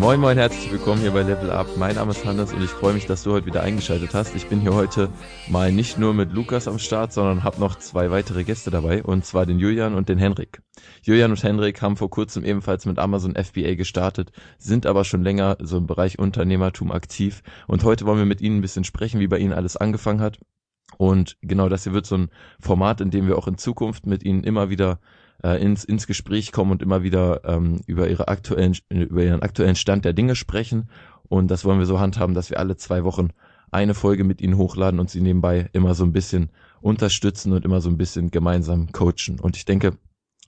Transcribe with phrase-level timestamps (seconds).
[0.00, 1.66] Moin Moin, herzlich willkommen hier bei Level Up.
[1.76, 4.36] Mein Name ist Hannes und ich freue mich, dass du heute wieder eingeschaltet hast.
[4.36, 5.10] Ich bin hier heute
[5.48, 9.24] mal nicht nur mit Lukas am Start, sondern habe noch zwei weitere Gäste dabei und
[9.24, 10.62] zwar den Julian und den Henrik.
[11.02, 15.58] Julian und Henrik haben vor kurzem ebenfalls mit Amazon FBA gestartet, sind aber schon länger
[15.60, 19.28] so im Bereich Unternehmertum aktiv und heute wollen wir mit ihnen ein bisschen sprechen, wie
[19.28, 20.38] bei ihnen alles angefangen hat.
[21.00, 22.28] Und genau das hier wird so ein
[22.60, 25.00] Format, in dem wir auch in Zukunft mit ihnen immer wieder
[25.42, 29.76] äh, ins, ins Gespräch kommen und immer wieder ähm, über ihre aktuellen, über ihren aktuellen
[29.76, 30.90] Stand der Dinge sprechen.
[31.26, 33.30] Und das wollen wir so handhaben, dass wir alle zwei Wochen
[33.70, 36.50] eine Folge mit ihnen hochladen und sie nebenbei immer so ein bisschen
[36.82, 39.40] unterstützen und immer so ein bisschen gemeinsam coachen.
[39.40, 39.96] Und ich denke,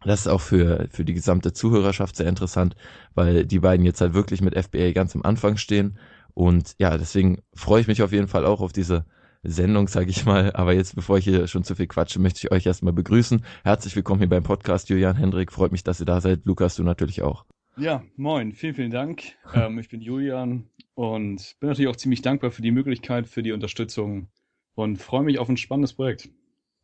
[0.05, 2.77] das ist auch für, für die gesamte Zuhörerschaft sehr interessant,
[3.15, 5.97] weil die beiden jetzt halt wirklich mit FBA ganz am Anfang stehen.
[6.35, 9.07] Und ja, deswegen freue ich mich auf jeden Fall auch auf diese
[9.43, 10.53] Sendung, sage ich mal.
[10.53, 13.45] Aber jetzt, bevor ich hier schon zu viel quatsche, möchte ich euch erstmal begrüßen.
[13.65, 14.89] Herzlich willkommen hier beim Podcast.
[14.89, 16.45] Julian Hendrik, freut mich, dass ihr da seid.
[16.45, 17.45] Lukas, du natürlich auch.
[17.77, 19.23] Ja, moin, vielen, vielen Dank.
[19.55, 23.53] Ähm, ich bin Julian und bin natürlich auch ziemlich dankbar für die Möglichkeit, für die
[23.53, 24.29] Unterstützung
[24.75, 26.29] und freue mich auf ein spannendes Projekt.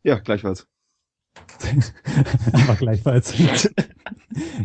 [0.02, 0.66] Ja, gleichfalls.
[2.52, 3.34] Aber gleichfalls.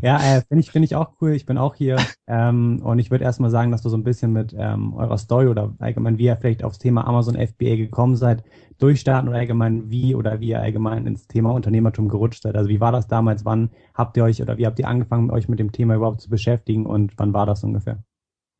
[0.01, 1.31] ja, äh, finde ich, finde ich auch cool.
[1.33, 1.97] Ich bin auch hier.
[2.27, 5.47] Ähm, und ich würde erstmal sagen, dass du so ein bisschen mit ähm, eurer Story
[5.47, 8.43] oder allgemein, wie ihr vielleicht aufs Thema Amazon FBA gekommen seid,
[8.79, 12.55] durchstarten oder allgemein wie oder wie ihr allgemein ins Thema Unternehmertum gerutscht seid.
[12.55, 13.45] Also wie war das damals?
[13.45, 16.29] Wann habt ihr euch oder wie habt ihr angefangen, euch mit dem Thema überhaupt zu
[16.29, 18.03] beschäftigen und wann war das ungefähr?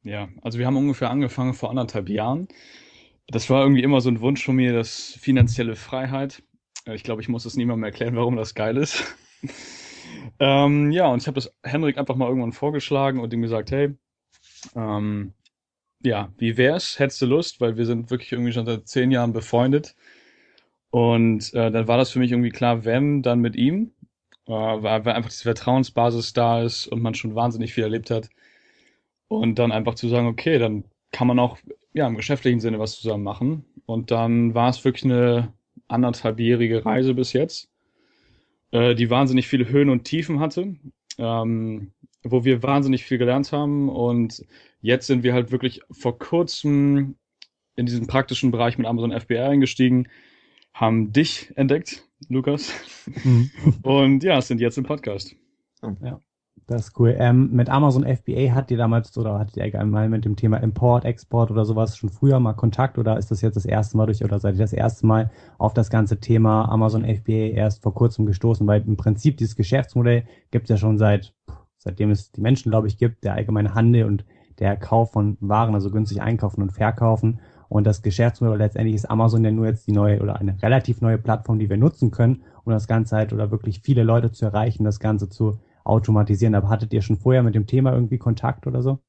[0.03, 2.47] Ja, also wir haben ungefähr angefangen vor anderthalb Jahren.
[3.28, 6.44] Das war irgendwie immer so ein Wunsch von mir, das finanzielle Freiheit.
[6.86, 9.03] Äh, Ich glaube, ich muss es niemandem erklären, warum das geil ist.
[10.39, 13.94] Ähm, ja, und ich habe das Henrik einfach mal irgendwann vorgeschlagen und ihm gesagt, hey,
[14.75, 15.33] ähm,
[16.03, 17.00] ja, wie wär's?
[17.00, 17.61] Hättest du Lust?
[17.61, 19.95] Weil wir sind wirklich irgendwie schon seit zehn Jahren befreundet.
[20.89, 23.91] Und äh, dann war das für mich irgendwie klar, wenn, dann mit ihm.
[24.47, 28.30] Äh, weil, weil einfach diese Vertrauensbasis da ist und man schon wahnsinnig viel erlebt hat.
[29.28, 31.57] Und dann einfach zu sagen, okay, dann kann man auch
[31.94, 33.66] ja, im geschäftlichen Sinne was zusammen machen.
[33.85, 35.53] Und dann war es wirklich eine
[35.88, 37.69] anderthalbjährige Reise bis jetzt,
[38.73, 40.75] äh, die wahnsinnig viele Höhen und Tiefen hatte,
[41.19, 41.91] ähm,
[42.23, 43.88] wo wir wahnsinnig viel gelernt haben.
[43.88, 44.44] Und
[44.81, 47.16] jetzt sind wir halt wirklich vor kurzem
[47.75, 50.07] in diesen praktischen Bereich mit Amazon FBA eingestiegen,
[50.73, 52.73] haben dich entdeckt, Lukas,
[53.23, 53.51] Mhm.
[53.83, 55.35] und ja, sind jetzt im Podcast.
[56.68, 57.13] Das ist cool.
[57.18, 61.03] Ähm, mit Amazon FBA hat ihr damals oder hattet ihr allgemein mit dem Thema Import,
[61.03, 64.24] Export oder sowas schon früher mal Kontakt oder ist das jetzt das erste Mal durch
[64.24, 68.25] oder seid ihr das erste Mal auf das ganze Thema Amazon FBA erst vor kurzem
[68.25, 68.66] gestoßen?
[68.66, 71.34] Weil im Prinzip dieses Geschäftsmodell gibt es ja schon seit,
[71.78, 74.24] seitdem es die Menschen, glaube ich, gibt, der allgemeine Handel und
[74.59, 77.41] der Kauf von Waren, also günstig einkaufen und verkaufen.
[77.68, 81.18] Und das Geschäftsmodell letztendlich ist Amazon ja nur jetzt die neue oder eine relativ neue
[81.18, 84.85] Plattform, die wir nutzen können, um das Ganze halt oder wirklich viele Leute zu erreichen,
[84.85, 86.55] das Ganze zu automatisieren.
[86.55, 88.99] Aber hattet ihr schon vorher mit dem Thema irgendwie Kontakt oder so?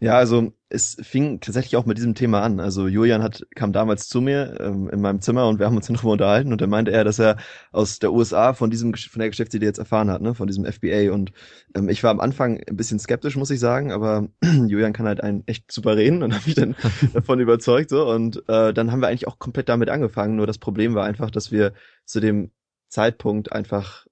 [0.00, 2.60] Ja, also es fing tatsächlich auch mit diesem Thema an.
[2.60, 5.88] Also Julian hat, kam damals zu mir ähm, in meinem Zimmer und wir haben uns
[5.88, 7.36] dann darüber unterhalten und dann meinte er, dass er
[7.72, 11.12] aus der USA von diesem von der Geschäftsidee jetzt erfahren hat, ne, von diesem FBA.
[11.12, 11.32] Und
[11.74, 15.20] ähm, ich war am Anfang ein bisschen skeptisch, muss ich sagen, aber Julian kann halt
[15.20, 16.76] einen echt super reden und hat mich dann
[17.12, 17.90] davon überzeugt.
[17.90, 20.36] So und äh, dann haben wir eigentlich auch komplett damit angefangen.
[20.36, 21.72] Nur das Problem war einfach, dass wir
[22.04, 22.52] zu dem
[22.88, 24.06] Zeitpunkt einfach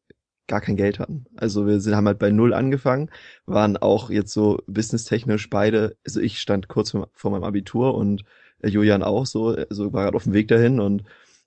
[0.46, 1.26] gar kein Geld hatten.
[1.36, 3.10] Also wir sind, haben halt bei null angefangen,
[3.46, 8.24] waren auch jetzt so businesstechnisch beide, also ich stand kurz vor, vor meinem Abitur und
[8.62, 11.04] äh, Julian auch so, so war gerade auf dem Weg dahin und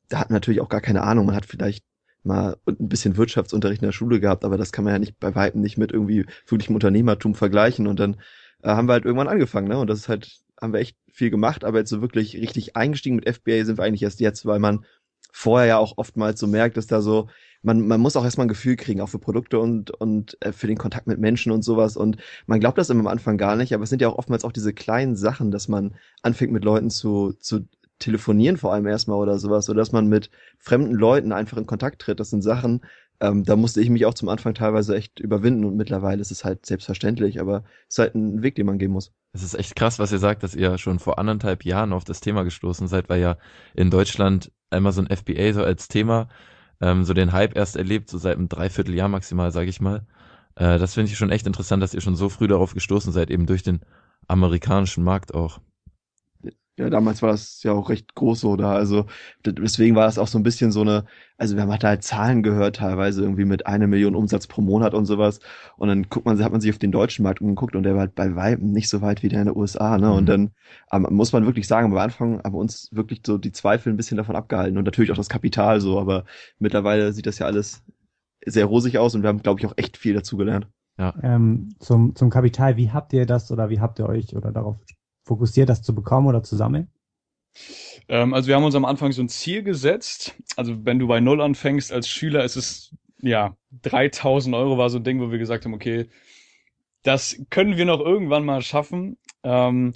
[0.09, 1.27] da wir natürlich auch gar keine Ahnung.
[1.27, 1.85] Man hat vielleicht
[2.23, 5.35] mal ein bisschen Wirtschaftsunterricht in der Schule gehabt, aber das kann man ja nicht bei
[5.35, 8.15] weitem nicht mit irgendwie wirklichem Unternehmertum vergleichen und dann
[8.63, 9.77] äh, haben wir halt irgendwann angefangen, ne?
[9.77, 13.15] Und das ist halt, haben wir echt viel gemacht, aber jetzt so wirklich richtig eingestiegen
[13.15, 14.85] mit FBA sind wir eigentlich erst jetzt, weil man
[15.31, 17.27] vorher ja auch oftmals so merkt, dass da so,
[17.61, 20.67] man, man muss auch erstmal ein Gefühl kriegen, auch für Produkte und, und äh, für
[20.67, 21.97] den Kontakt mit Menschen und sowas.
[21.97, 22.17] Und
[22.47, 24.51] man glaubt das immer am Anfang gar nicht, aber es sind ja auch oftmals auch
[24.51, 27.67] diese kleinen Sachen, dass man anfängt mit Leuten zu, zu
[27.99, 32.01] telefonieren vor allem erstmal oder sowas, oder dass man mit fremden Leuten einfach in Kontakt
[32.01, 32.19] tritt.
[32.19, 32.81] Das sind Sachen,
[33.21, 36.45] ähm, da musste ich mich auch zum Anfang teilweise echt überwinden und mittlerweile ist es
[36.45, 39.11] halt selbstverständlich, aber es ist halt ein Weg, den man gehen muss.
[39.33, 42.21] Es ist echt krass, was ihr sagt, dass ihr schon vor anderthalb Jahren auf das
[42.21, 43.37] Thema gestoßen seid, weil ja
[43.75, 46.27] in Deutschland einmal so ein FBA so als Thema
[46.81, 50.05] ähm, so den Hype erst erlebt, so seit einem Dreivierteljahr maximal, sage ich mal.
[50.55, 53.29] Äh, das finde ich schon echt interessant, dass ihr schon so früh darauf gestoßen seid,
[53.29, 53.81] eben durch den
[54.27, 55.59] amerikanischen Markt auch.
[56.79, 58.73] Ja, damals war das ja auch recht groß so da.
[58.73, 59.05] Also
[59.45, 61.03] deswegen war das auch so ein bisschen so eine,
[61.37, 65.05] also wir haben halt Zahlen gehört, teilweise irgendwie mit einer Million Umsatz pro Monat und
[65.05, 65.41] sowas.
[65.75, 68.01] Und dann guckt man, hat man sich auf den deutschen Markt umgeguckt und der war
[68.01, 69.97] halt bei Weitem nicht so weit wie der in den USA.
[69.97, 70.07] Ne?
[70.07, 70.13] Mhm.
[70.13, 70.51] Und dann
[70.93, 73.97] ähm, muss man wirklich sagen, am Anfang haben wir uns wirklich so die Zweifel ein
[73.97, 76.23] bisschen davon abgehalten und natürlich auch das Kapital so, aber
[76.59, 77.83] mittlerweile sieht das ja alles
[78.45, 80.67] sehr rosig aus und wir haben, glaube ich, auch echt viel dazugelernt.
[81.23, 84.77] Ähm, zum, zum Kapital, wie habt ihr das oder wie habt ihr euch oder darauf
[85.29, 86.89] fokussiert, das zu bekommen oder zu sammeln?
[88.07, 90.35] Ähm, also wir haben uns am Anfang so ein Ziel gesetzt.
[90.55, 94.97] Also wenn du bei Null anfängst als Schüler, ist es, ja, 3000 Euro war so
[94.97, 96.09] ein Ding, wo wir gesagt haben, okay,
[97.03, 99.17] das können wir noch irgendwann mal schaffen.
[99.43, 99.93] Ähm,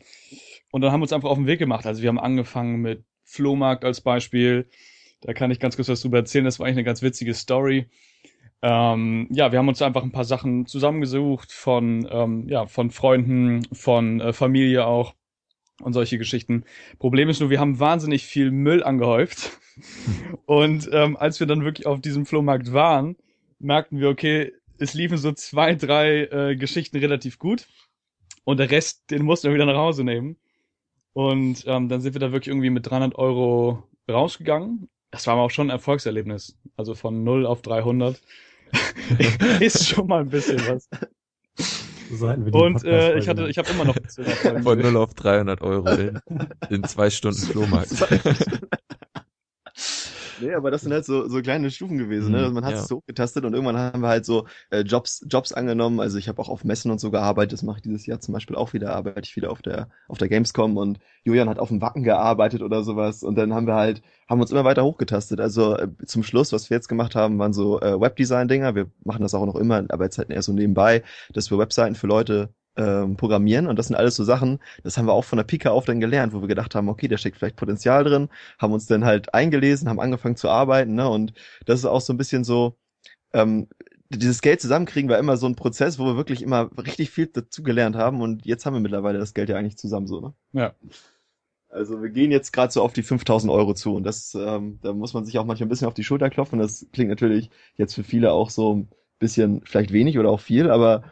[0.72, 1.86] und dann haben wir uns einfach auf den Weg gemacht.
[1.86, 4.70] Also wir haben angefangen mit Flohmarkt als Beispiel.
[5.22, 6.46] Da kann ich ganz kurz was drüber erzählen.
[6.46, 7.88] Das war eigentlich eine ganz witzige Story.
[8.62, 13.68] Ähm, ja, wir haben uns einfach ein paar Sachen zusammengesucht von, ähm, ja, von Freunden,
[13.74, 15.16] von äh, Familie auch
[15.84, 16.64] und solche Geschichten.
[17.00, 19.52] Problem ist nur, wir haben wahnsinnig viel Müll angehäuft.
[20.46, 23.16] Und ähm, als wir dann wirklich auf diesem Flohmarkt waren,
[23.60, 27.68] merkten wir, okay, es liefen so zwei, drei äh, Geschichten relativ gut.
[28.44, 30.38] Und der Rest, den mussten wir wieder nach Hause nehmen.
[31.14, 34.90] Und ähm, dann sind wir da wirklich irgendwie mit 300 Euro rausgegangen.
[35.12, 36.58] Das war aber auch schon ein Erfolgserlebnis.
[36.76, 38.20] Also von 0 auf 300
[39.60, 40.90] ist schon mal ein bisschen was.
[42.14, 43.96] Die Und äh, ich hatte, ich habe immer noch.
[44.64, 46.20] Von 0 auf 300 Euro in,
[46.70, 47.92] in zwei Stunden Flohmarkt.
[50.44, 52.40] Nee, aber das sind halt so, so kleine Stufen gewesen, ne?
[52.40, 52.80] Mhm, Also man hat ja.
[52.82, 56.02] es so getastet und irgendwann haben wir halt so äh, Jobs, Jobs angenommen.
[56.02, 57.54] Also ich habe auch auf Messen und so gearbeitet.
[57.54, 58.94] Das mache ich dieses Jahr zum Beispiel auch wieder.
[58.94, 62.62] Arbeite ich wieder auf der auf der Gamescom und Julian hat auf dem Wacken gearbeitet
[62.62, 63.24] oder sowas.
[63.24, 65.40] Und dann haben wir halt haben uns immer weiter hochgetastet.
[65.40, 68.76] Also äh, zum Schluss, was wir jetzt gemacht haben, waren so äh, Webdesign-Dinger.
[68.76, 71.04] Wir machen das auch noch immer, aber jetzt halt eher so nebenbei,
[71.34, 75.06] dass wir Webseiten für Leute ähm, programmieren und das sind alles so Sachen, das haben
[75.06, 77.38] wir auch von der Pika auf dann gelernt, wo wir gedacht haben, okay, da steckt
[77.38, 78.30] vielleicht Potenzial drin,
[78.60, 81.34] haben uns dann halt eingelesen, haben angefangen zu arbeiten, ne, und
[81.66, 82.76] das ist auch so ein bisschen so,
[83.34, 83.68] ähm,
[84.10, 87.64] dieses Geld zusammenkriegen war immer so ein Prozess, wo wir wirklich immer richtig viel dazu
[87.64, 90.34] gelernt haben und jetzt haben wir mittlerweile das Geld ja eigentlich zusammen so, ne?
[90.54, 90.74] Ja.
[91.70, 94.94] Also wir gehen jetzt gerade so auf die 5000 Euro zu und das, ähm, da
[94.94, 96.60] muss man sich auch manchmal ein bisschen auf die Schulter klopfen.
[96.60, 100.70] Das klingt natürlich jetzt für viele auch so ein bisschen vielleicht wenig oder auch viel,
[100.70, 101.04] aber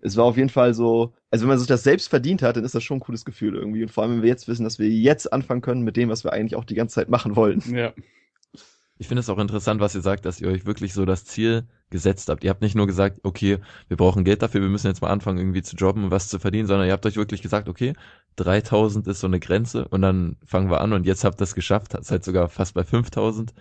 [0.00, 2.64] es war auf jeden Fall so, also wenn man sich das selbst verdient hat, dann
[2.64, 3.82] ist das schon ein cooles Gefühl irgendwie.
[3.82, 6.24] Und vor allem, wenn wir jetzt wissen, dass wir jetzt anfangen können mit dem, was
[6.24, 7.74] wir eigentlich auch die ganze Zeit machen wollten.
[7.74, 7.92] Ja.
[8.98, 11.64] Ich finde es auch interessant, was ihr sagt, dass ihr euch wirklich so das Ziel
[11.90, 12.42] gesetzt habt.
[12.42, 15.38] Ihr habt nicht nur gesagt, okay, wir brauchen Geld dafür, wir müssen jetzt mal anfangen,
[15.38, 17.92] irgendwie zu jobben und was zu verdienen, sondern ihr habt euch wirklich gesagt, okay,
[18.36, 21.54] 3000 ist so eine Grenze und dann fangen wir an und jetzt habt ihr es
[21.54, 23.52] geschafft, seid sogar fast bei 5000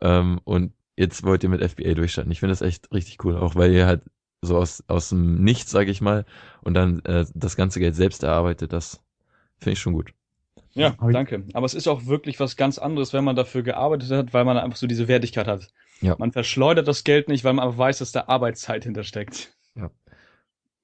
[0.00, 2.32] ähm, und jetzt wollt ihr mit FBA durchstarten.
[2.32, 4.02] Ich finde das echt richtig cool, auch weil ihr halt
[4.40, 6.24] so aus, aus dem Nichts, sage ich mal,
[6.62, 9.00] und dann äh, das ganze Geld selbst erarbeitet, das
[9.58, 10.12] finde ich schon gut.
[10.72, 11.44] Ja, danke.
[11.54, 14.56] Aber es ist auch wirklich was ganz anderes, wenn man dafür gearbeitet hat, weil man
[14.56, 15.68] einfach so diese Wertigkeit hat.
[16.00, 16.14] Ja.
[16.18, 19.52] Man verschleudert das Geld nicht, weil man einfach weiß, dass da Arbeitszeit hintersteckt.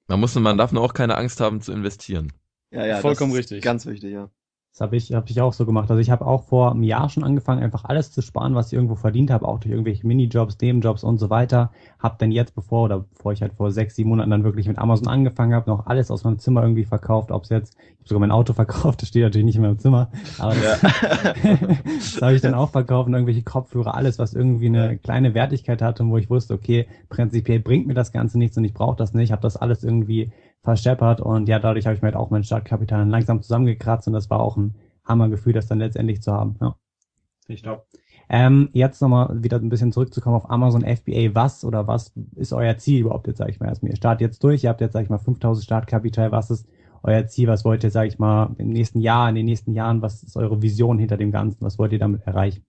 [0.07, 2.31] Man muss, man darf nur auch keine Angst haben zu investieren.
[2.71, 3.63] Ja, ja, Vollkommen das ist richtig.
[3.63, 4.29] Ganz wichtig, ja.
[4.75, 5.89] Das habe ich, hab ich auch so gemacht.
[5.89, 8.73] Also ich habe auch vor einem Jahr schon angefangen, einfach alles zu sparen, was ich
[8.73, 11.71] irgendwo verdient habe, auch durch irgendwelche Minijobs, Nebenjobs und so weiter.
[11.97, 14.77] Hab dann jetzt, bevor oder bevor ich halt vor sechs, sieben Monaten dann wirklich mit
[14.77, 17.31] Amazon angefangen habe, noch alles aus meinem Zimmer irgendwie verkauft.
[17.31, 19.79] Ob es jetzt, ich habe sogar mein Auto verkauft, das steht natürlich nicht in meinem
[19.79, 20.81] Zimmer, aber das,
[22.11, 25.81] das habe ich dann auch verkauft und irgendwelche Kopfhörer, alles, was irgendwie eine kleine Wertigkeit
[25.81, 28.97] hatte und wo ich wusste, okay, prinzipiell bringt mir das Ganze nichts und ich brauche
[28.97, 29.31] das nicht.
[29.31, 30.33] Habe das alles irgendwie
[30.65, 34.29] verscheppert und ja, dadurch habe ich mir halt auch mein Startkapital langsam zusammengekratzt und das
[34.29, 34.75] war auch ein
[35.05, 36.57] Hammergefühl, das dann letztendlich zu haben.
[36.59, 36.75] Ja.
[37.47, 37.83] Ich glaube.
[38.27, 41.35] Ähm, jetzt nochmal wieder ein bisschen zurückzukommen auf Amazon FBA.
[41.35, 43.91] Was oder was ist euer Ziel überhaupt jetzt, sage ich mal, erstmal?
[43.91, 46.31] Ihr startet jetzt durch, ihr habt jetzt, sage ich mal, 5000 Startkapital.
[46.31, 46.67] Was ist
[47.03, 47.47] euer Ziel?
[47.47, 50.01] Was wollt ihr, sage ich mal, im nächsten Jahr, in den nächsten Jahren?
[50.01, 51.63] Was ist eure Vision hinter dem Ganzen?
[51.63, 52.65] Was wollt ihr damit erreichen?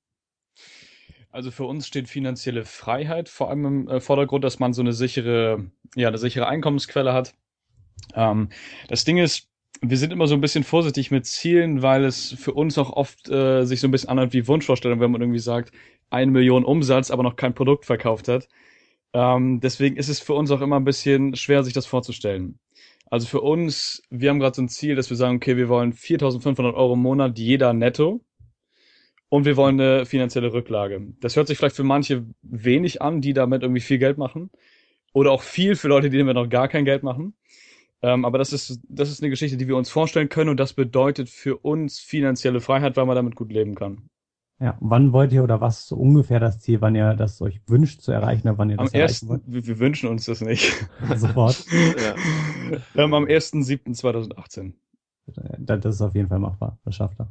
[1.31, 4.93] Also für uns steht finanzielle Freiheit vor allem im äh, Vordergrund, dass man so eine
[4.93, 7.35] sichere, ja, eine sichere Einkommensquelle hat.
[8.15, 8.49] Ähm,
[8.89, 9.49] das Ding ist,
[9.81, 13.29] wir sind immer so ein bisschen vorsichtig mit Zielen, weil es für uns auch oft
[13.29, 15.73] äh, sich so ein bisschen anhört wie Wunschvorstellung, wenn man irgendwie sagt,
[16.11, 18.49] eine Million Umsatz, aber noch kein Produkt verkauft hat.
[19.13, 22.59] Ähm, deswegen ist es für uns auch immer ein bisschen schwer, sich das vorzustellen.
[23.11, 25.93] Also für uns, wir haben gerade so ein Ziel, dass wir sagen, okay, wir wollen
[25.93, 28.21] 4.500 Euro im Monat, jeder netto.
[29.29, 31.15] Und wir wollen eine finanzielle Rücklage.
[31.21, 34.51] Das hört sich vielleicht für manche wenig an, die damit irgendwie viel Geld machen.
[35.13, 37.35] Oder auch viel für Leute, die damit noch gar kein Geld machen.
[38.07, 40.75] Ähm, aber das ist, das ist eine Geschichte, die wir uns vorstellen können und das
[40.75, 44.09] bedeutet für uns finanzielle Freiheit, weil man damit gut leben kann.
[44.61, 48.03] Ja, wann wollt ihr oder was so ungefähr das Ziel, wann ihr das euch wünscht
[48.03, 49.43] zu erreichen oder wann ihr Am das erreichen ersten, wollt?
[49.47, 50.73] wir, wir wünschen uns das nicht.
[51.17, 51.67] Sofort.
[51.69, 52.15] ja.
[53.03, 54.75] ähm, am 1.7.2018.
[55.59, 56.79] das ist auf jeden Fall machbar.
[56.85, 57.29] Das schafft er.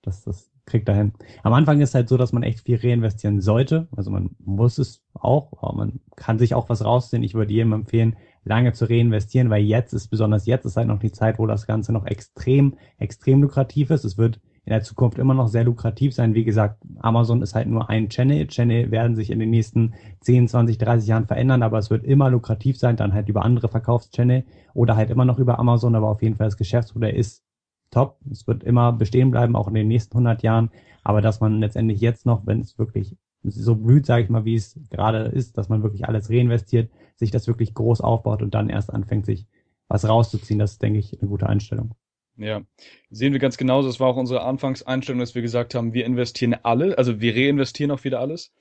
[0.00, 1.12] Das, das kriegt er hin.
[1.42, 3.88] Am Anfang ist halt so, dass man echt viel reinvestieren sollte.
[3.94, 7.22] Also man muss es auch, aber man kann sich auch was rausziehen.
[7.22, 10.98] Ich würde jedem empfehlen, lange zu reinvestieren, weil jetzt ist, besonders jetzt ist halt noch
[10.98, 14.04] die Zeit, wo das Ganze noch extrem, extrem lukrativ ist.
[14.04, 16.34] Es wird in der Zukunft immer noch sehr lukrativ sein.
[16.34, 18.46] Wie gesagt, Amazon ist halt nur ein Channel.
[18.48, 22.28] Channel werden sich in den nächsten 10, 20, 30 Jahren verändern, aber es wird immer
[22.28, 26.22] lukrativ sein, dann halt über andere Verkaufschannel oder halt immer noch über Amazon, aber auf
[26.22, 27.42] jeden Fall das Geschäftsmodell ist
[27.90, 28.18] top.
[28.30, 30.70] Es wird immer bestehen bleiben, auch in den nächsten 100 Jahren.
[31.02, 34.56] Aber dass man letztendlich jetzt noch, wenn es wirklich so blüht, sage ich mal, wie
[34.56, 38.70] es gerade ist, dass man wirklich alles reinvestiert, sich das wirklich groß aufbaut und dann
[38.70, 39.46] erst anfängt, sich
[39.88, 41.94] was rauszuziehen, das ist, denke ich, eine gute Einstellung.
[42.36, 42.62] Ja,
[43.10, 43.88] sehen wir ganz genauso.
[43.88, 47.90] Das war auch unsere Anfangseinstellung, dass wir gesagt haben, wir investieren alle, also wir reinvestieren
[47.90, 48.52] auch wieder alles,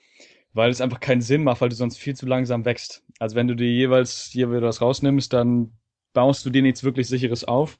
[0.54, 3.04] weil es einfach keinen Sinn macht, weil du sonst viel zu langsam wächst.
[3.20, 5.74] Also wenn du dir jeweils hier wieder was rausnimmst, dann
[6.14, 7.78] baust du dir nichts wirklich sicheres auf.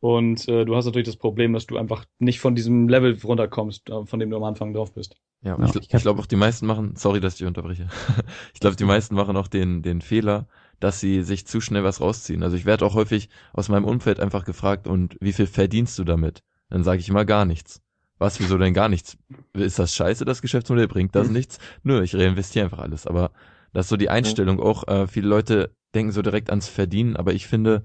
[0.00, 3.88] Und äh, du hast natürlich das Problem, dass du einfach nicht von diesem Level runterkommst,
[3.88, 5.16] äh, von dem du am Anfang drauf bist.
[5.42, 7.88] Ja, ja ich, ich glaube auch die meisten machen, sorry, dass ich unterbreche.
[8.54, 10.46] ich glaube, die meisten machen auch den, den Fehler,
[10.80, 12.42] dass sie sich zu schnell was rausziehen.
[12.42, 16.04] Also ich werde auch häufig aus meinem Umfeld einfach gefragt, und wie viel verdienst du
[16.04, 16.42] damit?
[16.68, 17.80] Dann sage ich immer gar nichts.
[18.18, 19.18] Was, wieso denn gar nichts?
[19.52, 20.88] Ist das scheiße, das Geschäftsmodell?
[20.88, 21.58] Bringt das nichts?
[21.82, 23.06] Nö, ich reinvestiere einfach alles.
[23.06, 23.30] Aber
[23.72, 24.88] das ist so die Einstellung auch.
[24.88, 27.84] Äh, viele Leute denken so direkt ans Verdienen, aber ich finde,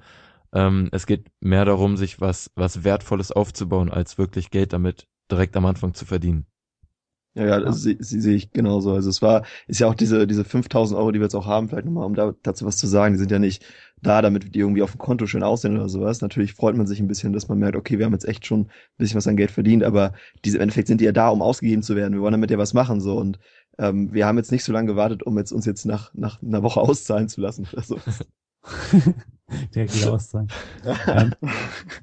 [0.54, 5.56] ähm, es geht mehr darum, sich was, was Wertvolles aufzubauen, als wirklich Geld damit direkt
[5.58, 6.46] am Anfang zu verdienen.
[7.34, 8.92] Ja, ja, das sehe seh ich genauso.
[8.94, 11.70] Also es war, ist ja auch diese, diese 5000 Euro, die wir jetzt auch haben,
[11.70, 13.64] vielleicht nochmal, um da, dazu was zu sagen, die sind ja nicht
[14.02, 16.20] da, damit die irgendwie auf dem Konto schön aussehen oder sowas.
[16.22, 18.64] Natürlich freut man sich ein bisschen, dass man merkt, okay, wir haben jetzt echt schon
[18.64, 20.12] ein bisschen was an Geld verdient, aber
[20.44, 22.14] diese im Endeffekt sind die ja da, um ausgegeben zu werden.
[22.14, 23.18] Wir wollen damit ja was machen, so.
[23.18, 23.40] Und
[23.78, 26.64] ähm, wir haben jetzt nicht so lange gewartet, um jetzt uns jetzt nach, nach einer
[26.64, 28.00] Woche auszahlen zu lassen oder so.
[29.76, 30.48] Direkt wieder auszahlen.
[31.08, 31.34] ähm,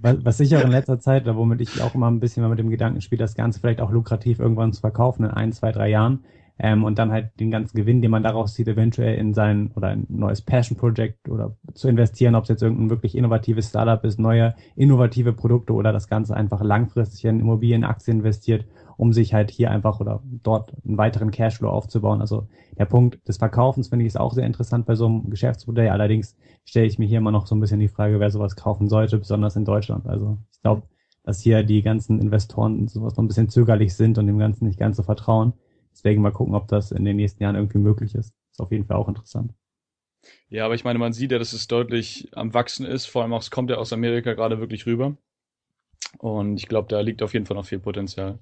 [0.03, 3.01] was ich auch in letzter Zeit, womit ich auch immer ein bisschen mit dem Gedanken
[3.01, 6.25] spiele, das Ganze vielleicht auch lukrativ irgendwann zu verkaufen in ein, zwei, drei Jahren.
[6.61, 9.89] Ähm, und dann halt den ganzen Gewinn, den man daraus zieht, eventuell in sein oder
[9.89, 14.19] ein neues Passion Project oder zu investieren, ob es jetzt irgendein wirklich innovatives Startup ist,
[14.19, 18.65] neue innovative Produkte oder das Ganze einfach langfristig in Immobilienaktien investiert
[18.99, 22.21] um sich halt hier einfach oder dort einen weiteren Cashflow aufzubauen.
[22.21, 25.89] Also der Punkt des Verkaufens finde ich ist auch sehr interessant bei so einem Geschäftsmodell.
[25.89, 28.89] Allerdings stelle ich mir hier immer noch so ein bisschen die Frage, wer sowas kaufen
[28.89, 30.07] sollte, besonders in Deutschland.
[30.07, 30.83] Also ich glaube,
[31.23, 34.81] dass hier die ganzen Investoren sowas noch ein bisschen zögerlich sind und dem Ganzen nicht
[34.81, 35.53] ganz so vertrauen.
[35.93, 38.35] Deswegen mal gucken, ob das in den nächsten Jahren irgendwie möglich ist.
[38.51, 39.55] Ist auf jeden Fall auch interessant.
[40.49, 43.07] Ja, aber ich meine, man sieht ja, dass es deutlich am Wachsen ist.
[43.07, 45.17] Vor allem auch, es kommt ja aus Amerika gerade wirklich rüber.
[46.19, 48.41] Und ich glaube, da liegt auf jeden Fall noch viel Potenzial.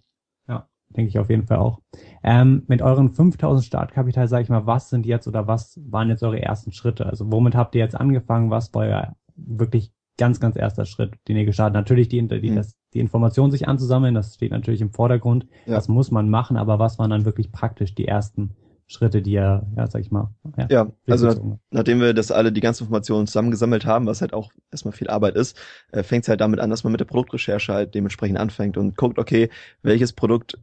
[0.90, 1.80] Denke ich auf jeden Fall auch.
[2.22, 6.22] Ähm, mit euren 5000 Startkapital, sage ich mal, was sind jetzt oder was waren jetzt
[6.22, 7.06] eure ersten Schritte?
[7.06, 8.50] Also womit habt ihr jetzt angefangen?
[8.50, 12.56] Was war euer wirklich ganz, ganz erster Schritt, den ihr gestartet Natürlich die, die, mhm.
[12.56, 15.46] das, die Informationen sich anzusammeln, das steht natürlich im Vordergrund.
[15.66, 15.74] Ja.
[15.74, 18.52] Das muss man machen, aber was waren dann wirklich praktisch die ersten
[18.88, 20.32] Schritte, die er, ja, sag ich mal.
[20.56, 24.32] Ja, ja also nach, nachdem wir das alle, die ganzen Informationen zusammengesammelt haben, was halt
[24.32, 25.58] auch erstmal viel Arbeit ist,
[25.90, 28.96] äh, fängt es halt damit an, dass man mit der Produktrecherche halt dementsprechend anfängt und
[28.96, 29.50] guckt, okay,
[29.82, 30.58] welches Produkt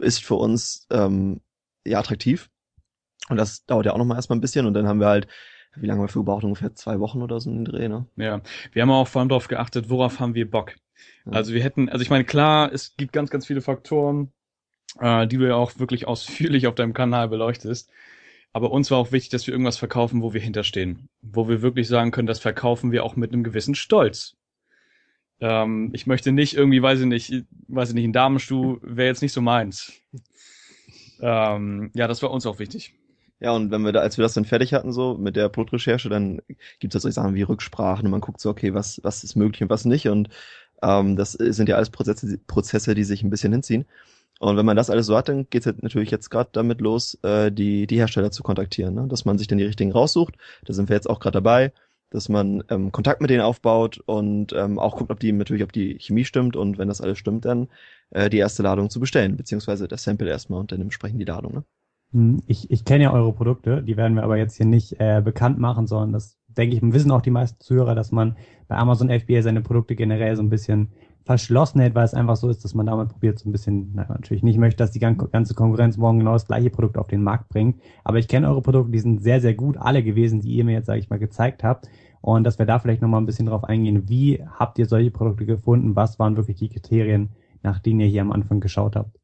[0.00, 1.40] ist für uns ähm,
[1.84, 2.48] ja attraktiv.
[3.28, 5.28] Und das dauert ja auch nochmal erstmal ein bisschen und dann haben wir halt
[5.80, 6.44] wie lange haben wir für gebraucht?
[6.44, 8.06] Ungefähr zwei Wochen oder so in den Dreh, ne?
[8.16, 8.40] Ja,
[8.72, 10.74] wir haben auch vor allem darauf geachtet, worauf haben wir Bock.
[11.26, 11.32] Ja.
[11.32, 14.32] Also wir hätten, also ich meine, klar, es gibt ganz, ganz viele Faktoren,
[14.98, 17.90] äh, die du ja auch wirklich ausführlich auf deinem Kanal beleuchtest.
[18.52, 21.08] Aber uns war auch wichtig, dass wir irgendwas verkaufen, wo wir hinterstehen.
[21.20, 24.35] Wo wir wirklich sagen können, das verkaufen wir auch mit einem gewissen Stolz.
[25.40, 29.22] Ähm, ich möchte nicht irgendwie, weiß ich nicht, weiß ich nicht, ein Damenschuh wäre jetzt
[29.22, 29.92] nicht so meins.
[31.18, 32.92] Ähm, ja, das war uns auch wichtig.
[33.40, 36.10] Ja, und wenn wir da, als wir das dann fertig hatten, so mit der Produktrecherche,
[36.10, 36.40] dann
[36.78, 39.34] gibt es ja solche Sachen wie Rücksprachen und man guckt so, okay, was, was ist
[39.34, 40.08] möglich und was nicht.
[40.08, 40.28] Und
[40.82, 43.86] ähm, das sind ja alles Prozesse, Prozesse, die sich ein bisschen hinziehen.
[44.38, 46.80] Und wenn man das alles so hat, dann geht es halt natürlich jetzt gerade damit
[46.80, 49.06] los, äh, die, die Hersteller zu kontaktieren, ne?
[49.08, 50.34] dass man sich dann die richtigen raussucht.
[50.64, 51.72] Da sind wir jetzt auch gerade dabei,
[52.16, 55.72] dass man ähm, Kontakt mit denen aufbaut und ähm, auch guckt, ob die natürlich, ob
[55.72, 57.68] die Chemie stimmt und wenn das alles stimmt, dann
[58.10, 61.52] äh, die erste Ladung zu bestellen, beziehungsweise das Sample erstmal und dann entsprechend die Ladung.
[61.52, 61.64] Ne?
[62.12, 65.20] Hm, ich, ich kenne ja eure Produkte, die werden wir aber jetzt hier nicht äh,
[65.22, 69.10] bekannt machen, sondern das denke ich, wissen auch die meisten Zuhörer, dass man bei Amazon
[69.10, 70.92] FBA seine Produkte generell so ein bisschen
[71.26, 74.06] verschlossen hält, weil es einfach so ist, dass man damit probiert, so ein bisschen, na,
[74.08, 77.48] natürlich nicht möchte, dass die ganze Konkurrenz morgen genau das gleiche Produkt auf den Markt
[77.48, 77.82] bringt.
[78.04, 80.74] Aber ich kenne eure Produkte, die sind sehr, sehr gut, alle gewesen, die ihr mir
[80.74, 81.88] jetzt, sage ich mal, gezeigt habt.
[82.26, 85.46] Und dass wir da vielleicht nochmal ein bisschen drauf eingehen, wie habt ihr solche Produkte
[85.46, 85.94] gefunden?
[85.94, 87.30] Was waren wirklich die Kriterien,
[87.62, 89.16] nach denen ihr hier am Anfang geschaut habt?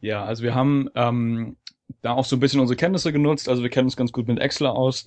[0.00, 1.58] Ja, also wir haben ähm,
[2.02, 3.48] da auch so ein bisschen unsere Kenntnisse genutzt.
[3.48, 5.06] Also wir kennen uns ganz gut mit Excel aus.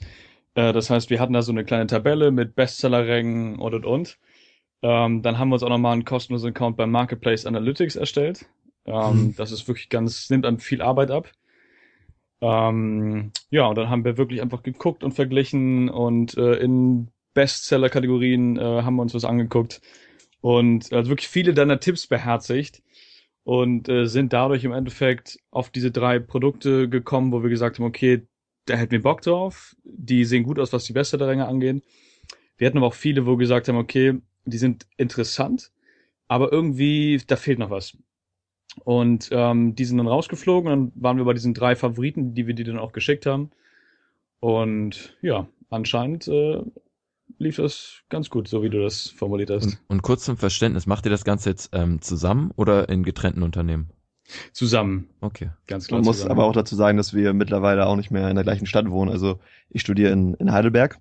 [0.55, 4.17] Äh, das heißt, wir hatten da so eine kleine Tabelle mit Bestseller-Rängen und und und.
[4.81, 8.45] Ähm, dann haben wir uns auch nochmal einen kostenlosen Account beim Marketplace Analytics erstellt.
[8.85, 9.35] Ähm, Mhm.
[9.35, 11.29] Das ist wirklich ganz, nimmt einem viel Arbeit ab.
[12.41, 18.57] Ähm, ja, und dann haben wir wirklich einfach geguckt und verglichen und äh, in Bestseller-Kategorien
[18.57, 19.81] äh, haben wir uns was angeguckt
[20.41, 22.81] und also wirklich viele deiner Tipps beherzigt
[23.43, 27.85] und äh, sind dadurch im Endeffekt auf diese drei Produkte gekommen, wo wir gesagt haben,
[27.85, 28.27] okay,
[28.65, 31.83] da hätten wir Bock drauf, die sehen gut aus, was die Bestseller-Ränge angeht.
[32.57, 35.71] Wir hatten aber auch viele, wo wir gesagt haben, okay, die sind interessant,
[36.27, 37.97] aber irgendwie, da fehlt noch was.
[38.83, 42.47] Und ähm, die sind dann rausgeflogen und dann waren wir bei diesen drei Favoriten, die
[42.47, 43.51] wir dir dann auch geschickt haben.
[44.39, 46.61] Und ja, anscheinend äh,
[47.37, 49.65] lief das ganz gut, so wie du das formuliert hast.
[49.65, 53.43] Und, und kurz zum Verständnis, macht ihr das Ganze jetzt ähm, zusammen oder in getrennten
[53.43, 53.89] Unternehmen?
[54.53, 55.49] Zusammen, Okay.
[55.67, 55.99] ganz klar.
[55.99, 56.31] Man muss zusammen.
[56.31, 59.11] aber auch dazu sagen, dass wir mittlerweile auch nicht mehr in der gleichen Stadt wohnen.
[59.11, 60.99] Also ich studiere in, in Heidelberg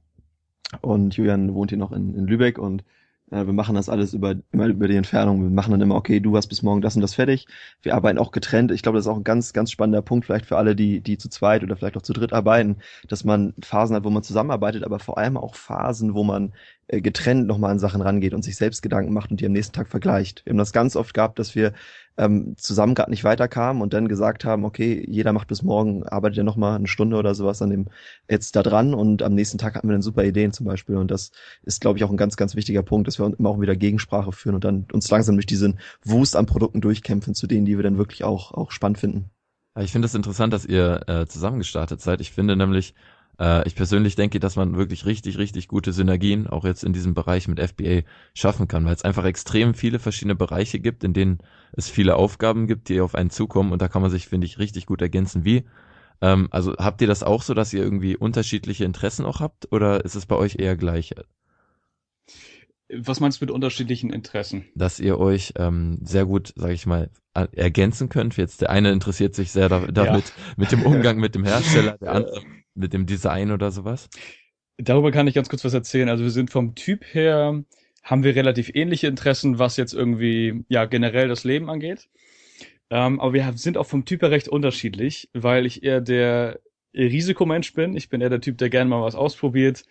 [0.80, 2.82] und Julian wohnt hier noch in, in Lübeck und
[3.30, 5.42] äh, wir machen das alles über, immer über die Entfernung.
[5.42, 7.46] Wir machen dann immer, okay, du hast bis morgen das und das fertig.
[7.82, 8.70] Wir arbeiten auch getrennt.
[8.72, 11.18] Ich glaube, das ist auch ein ganz, ganz spannender Punkt vielleicht für alle, die, die
[11.18, 12.76] zu zweit oder vielleicht auch zu dritt arbeiten,
[13.08, 16.52] dass man Phasen hat, wo man zusammenarbeitet, aber vor allem auch Phasen, wo man
[16.90, 19.73] äh, getrennt nochmal an Sachen rangeht und sich selbst Gedanken macht und die am nächsten
[19.73, 20.44] Tag vergleicht.
[20.44, 21.73] Wir haben das ganz oft gehabt, dass wir
[22.18, 26.38] ähm, zusammen gerade nicht weiterkamen und dann gesagt haben, okay, jeder macht bis morgen, arbeitet
[26.38, 27.87] ja nochmal eine Stunde oder sowas an dem
[28.28, 31.12] jetzt da dran und am nächsten Tag hatten wir dann super Ideen zum Beispiel und
[31.12, 31.30] das
[31.62, 34.32] ist, glaube ich, auch ein ganz, ganz wichtiger Punkt, dass wir immer auch wieder Gegensprache
[34.32, 37.85] führen und dann uns langsam durch diesen Wust an Produkten durchkämpfen zu denen, die wir
[37.85, 39.30] dann wirklich auch, auch spannend finden.
[39.78, 42.20] Ich finde es das interessant, dass ihr äh, zusammengestartet seid.
[42.20, 42.94] Ich finde nämlich,
[43.38, 47.14] äh, ich persönlich denke, dass man wirklich richtig, richtig gute Synergien auch jetzt in diesem
[47.14, 48.02] Bereich mit FBA
[48.34, 51.38] schaffen kann, weil es einfach extrem viele verschiedene Bereiche gibt, in denen
[51.72, 54.58] es viele Aufgaben gibt, die auf einen zukommen und da kann man sich, finde ich,
[54.58, 55.44] richtig gut ergänzen.
[55.44, 55.64] Wie?
[56.20, 60.04] Ähm, also habt ihr das auch so, dass ihr irgendwie unterschiedliche Interessen auch habt oder
[60.04, 61.14] ist es bei euch eher gleich?
[62.99, 64.64] Was meinst du mit unterschiedlichen Interessen?
[64.75, 68.37] dass ihr euch ähm, sehr gut, sage ich mal, ergänzen könnt.
[68.37, 72.12] Jetzt der eine interessiert sich sehr da, damit mit dem Umgang mit dem Hersteller, der
[72.12, 72.40] andere
[72.75, 74.09] mit dem Design oder sowas.
[74.78, 76.09] Darüber kann ich ganz kurz was erzählen.
[76.09, 77.62] Also wir sind vom Typ her,
[78.02, 82.09] haben wir relativ ähnliche Interessen, was jetzt irgendwie, ja, generell das Leben angeht.
[82.88, 86.61] Ähm, aber wir sind auch vom Typ her recht unterschiedlich, weil ich eher der
[86.94, 87.97] Risikomensch bin.
[87.97, 89.84] Ich bin eher der Typ, der gerne mal was ausprobiert,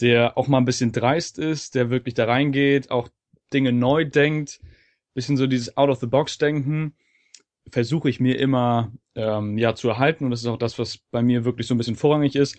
[0.00, 3.08] der auch mal ein bisschen dreist ist, der wirklich da reingeht, auch
[3.52, 4.60] Dinge neu denkt,
[5.14, 6.94] bisschen so dieses Out-of-the-Box-Denken
[7.70, 11.22] versuche ich mir immer ähm, ja zu erhalten und das ist auch das, was bei
[11.22, 12.56] mir wirklich so ein bisschen vorrangig ist.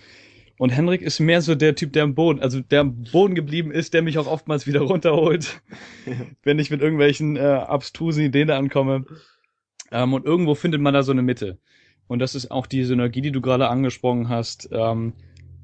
[0.57, 3.71] Und Henrik ist mehr so der Typ, der am Boden, also der am Boden geblieben
[3.71, 5.61] ist, der mich auch oftmals wieder runterholt,
[6.43, 9.05] wenn ich mit irgendwelchen äh, abstrusen Ideen da ankomme.
[9.91, 11.59] Ähm, und irgendwo findet man da so eine Mitte.
[12.07, 14.67] Und das ist auch die Synergie, die du gerade angesprochen hast.
[14.71, 15.13] Ähm,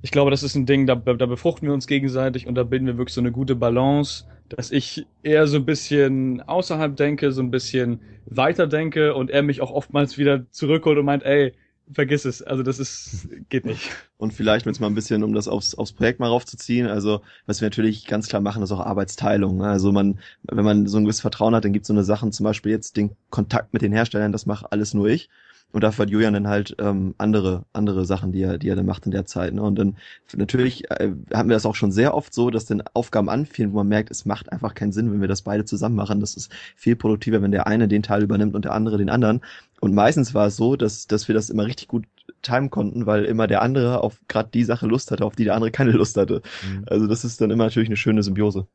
[0.03, 2.85] ich glaube, das ist ein Ding, da, da befruchten wir uns gegenseitig und da bilden
[2.85, 7.41] wir wirklich so eine gute Balance, dass ich eher so ein bisschen außerhalb denke, so
[7.41, 11.53] ein bisschen weiter denke und er mich auch oftmals wieder zurückholt und meint, ey,
[11.89, 13.91] vergiss es, also das ist, geht nicht.
[14.17, 17.61] Und vielleicht jetzt mal ein bisschen, um das aufs, aufs Projekt mal raufzuziehen, also was
[17.61, 19.57] wir natürlich ganz klar machen, ist auch Arbeitsteilung.
[19.57, 19.67] ne?
[19.67, 22.33] Also man, wenn man so ein gewisses Vertrauen hat, dann gibt es so eine Sachen,
[22.33, 25.29] zum Beispiel jetzt den Kontakt mit den Herstellern, das macht alles nur ich.
[25.73, 28.85] Und dafür hat Julian dann halt ähm, andere andere Sachen, die er die er dann
[28.85, 29.53] macht in der Zeit.
[29.55, 29.61] Ne?
[29.63, 29.97] Und dann
[30.35, 33.77] natürlich äh, haben wir das auch schon sehr oft so, dass dann Aufgaben anfielen, wo
[33.77, 36.19] man merkt, es macht einfach keinen Sinn, wenn wir das beide zusammen machen.
[36.19, 39.41] Das ist viel produktiver, wenn der eine den Teil übernimmt und der andere den anderen.
[39.81, 42.05] Und meistens war es so, dass dass wir das immer richtig gut
[42.43, 45.55] timen konnten, weil immer der andere auf gerade die Sache Lust hatte, auf die der
[45.55, 46.43] andere keine Lust hatte.
[46.63, 46.85] Mhm.
[46.85, 48.67] Also das ist dann immer natürlich eine schöne Symbiose.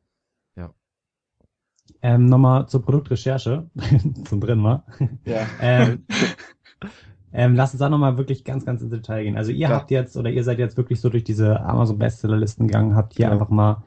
[2.01, 3.69] Ähm, Nochmal zur Produktrecherche,
[4.25, 4.83] zum dritten Mal.
[5.25, 5.45] Ja.
[5.59, 6.05] Ähm,
[7.33, 9.37] ähm, lass uns da nochmal wirklich ganz, ganz ins Detail gehen.
[9.37, 9.69] Also ihr Ja.
[9.69, 13.33] habt jetzt, oder ihr seid jetzt wirklich so durch diese Amazon-Bestsellerlisten gegangen, habt hier Genau.
[13.33, 13.83] einfach mal,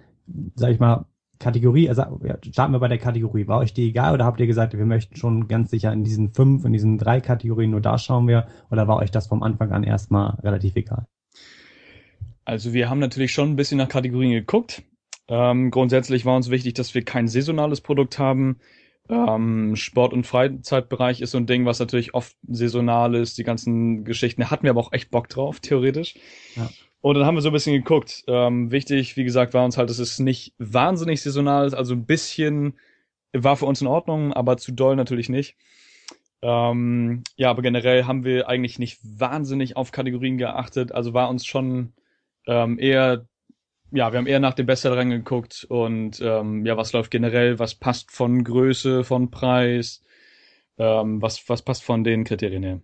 [0.55, 1.07] sag ich mal,
[1.39, 3.49] Kategorie, also ja, starten wir bei der Kategorie.
[3.49, 6.33] War euch die egal oder habt ihr gesagt, wir möchten schon ganz sicher in diesen
[6.33, 9.73] fünf, in diesen drei Kategorien, nur da schauen wir, oder war euch das vom Anfang
[9.73, 11.07] an erstmal relativ egal?
[12.45, 14.83] Also wir haben natürlich schon ein bisschen nach Kategorien geguckt.
[15.29, 18.59] Ähm, grundsätzlich war uns wichtig, dass wir kein saisonales Produkt haben.
[19.09, 23.37] Ähm, Sport- und Freizeitbereich ist so ein Ding, was natürlich oft saisonal ist.
[23.39, 26.15] Die ganzen Geschichten, da hatten wir aber auch echt Bock drauf, theoretisch.
[26.57, 26.71] Ja.
[27.01, 28.23] Und dann haben wir so ein bisschen geguckt.
[28.29, 31.75] Ähm, wichtig, wie gesagt, war uns halt, dass es nicht wahnsinnig saisonal ist.
[31.75, 32.79] Also ein bisschen
[33.33, 35.57] war für uns in Ordnung, aber zu doll natürlich nicht.
[36.43, 40.93] Ähm, ja, aber generell haben wir eigentlich nicht wahnsinnig auf Kategorien geachtet.
[40.93, 41.93] Also war uns schon
[42.47, 43.27] ähm, eher,
[43.93, 47.75] ja, wir haben eher nach dem Bestseller geguckt und ähm, ja, was läuft generell, was
[47.75, 50.03] passt von Größe, von Preis,
[50.79, 52.81] ähm, was, was passt von den Kriterien her.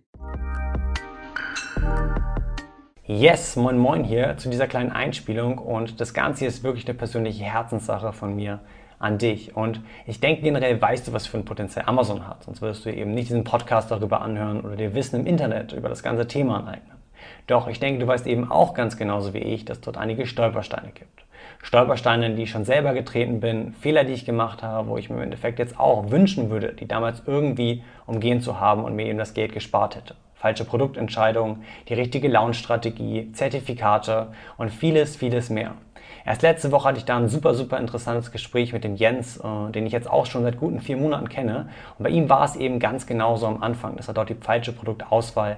[3.05, 7.43] Yes, moin moin hier zu dieser kleinen Einspielung und das Ganze ist wirklich eine persönliche
[7.43, 8.61] Herzenssache von mir.
[9.01, 9.55] an dich.
[9.55, 12.43] Und ich denke generell weißt du, was für ein Potenzial Amazon hat.
[12.43, 15.87] Sonst würdest du eben nicht diesen Podcast darüber anhören oder dir Wissen im Internet über
[15.87, 16.98] das ganze Thema aneignen.
[17.47, 20.91] Doch ich denke, du weißt eben auch ganz genauso wie ich, dass dort einige Stolpersteine
[20.93, 21.25] gibt.
[21.61, 25.09] Stolpersteine, in die ich schon selber getreten bin, Fehler, die ich gemacht habe, wo ich
[25.09, 29.07] mir im Endeffekt jetzt auch wünschen würde, die damals irgendwie umgehen zu haben und mir
[29.07, 30.15] eben das Geld gespart hätte.
[30.35, 34.27] Falsche Produktentscheidungen, die richtige Launch-Strategie, Zertifikate
[34.57, 35.73] und vieles, vieles mehr.
[36.25, 39.71] Erst letzte Woche hatte ich da ein super, super interessantes Gespräch mit dem Jens, äh,
[39.71, 41.69] den ich jetzt auch schon seit guten vier Monaten kenne.
[41.97, 44.71] Und bei ihm war es eben ganz genauso am Anfang, dass er dort die falsche
[44.71, 45.57] Produktauswahl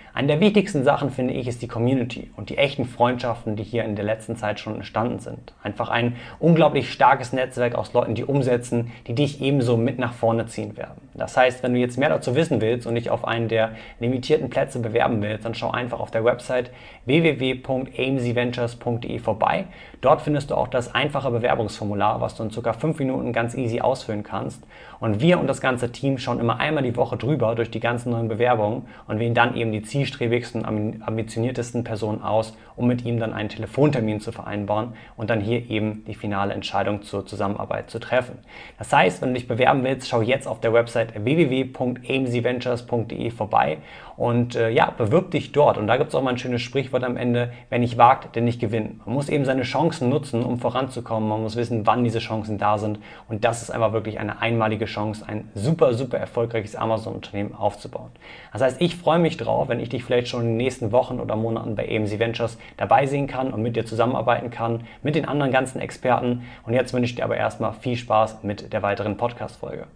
[0.13, 3.85] eine der wichtigsten Sachen, finde ich, ist die Community und die echten Freundschaften, die hier
[3.85, 5.53] in der letzten Zeit schon entstanden sind.
[5.63, 10.47] Einfach ein unglaublich starkes Netzwerk aus Leuten, die umsetzen, die dich ebenso mit nach vorne
[10.47, 10.99] ziehen werden.
[11.13, 14.49] Das heißt, wenn du jetzt mehr dazu wissen willst und dich auf einen der limitierten
[14.49, 16.71] Plätze bewerben willst, dann schau einfach auf der Website
[17.05, 19.67] www.amcventures.de vorbei.
[20.01, 23.79] Dort findest du auch das einfache Bewerbungsformular, was du in circa fünf Minuten ganz easy
[23.79, 24.61] ausfüllen kannst.
[25.01, 28.11] Und wir und das ganze Team schauen immer einmal die Woche drüber durch die ganzen
[28.11, 33.33] neuen Bewerbungen und wählen dann eben die zielstrebigsten, ambitioniertesten Personen aus, um mit ihm dann
[33.33, 38.37] einen Telefontermin zu vereinbaren und dann hier eben die finale Entscheidung zur Zusammenarbeit zu treffen.
[38.77, 43.79] Das heißt, wenn du dich bewerben willst, schau jetzt auf der Website www.amcventures.de vorbei
[44.17, 45.79] und äh, ja, bewirb dich dort.
[45.79, 48.43] Und da gibt es auch mal ein schönes Sprichwort am Ende, wer nicht wagt, der
[48.43, 49.03] nicht gewinnt.
[49.07, 51.27] Man muss eben seine Chancen nutzen, um voranzukommen.
[51.27, 52.99] Man muss wissen, wann diese Chancen da sind.
[53.29, 58.11] Und das ist einfach wirklich eine einmalige Chance, ein super, super erfolgreiches Amazon-Unternehmen aufzubauen.
[58.53, 61.19] Das heißt, ich freue mich drauf, wenn ich dich vielleicht schon in den nächsten Wochen
[61.19, 65.25] oder Monaten bei AMC Ventures dabei sehen kann und mit dir zusammenarbeiten kann, mit den
[65.25, 66.43] anderen ganzen Experten.
[66.65, 69.87] Und jetzt wünsche ich dir aber erstmal viel Spaß mit der weiteren Podcast-Folge.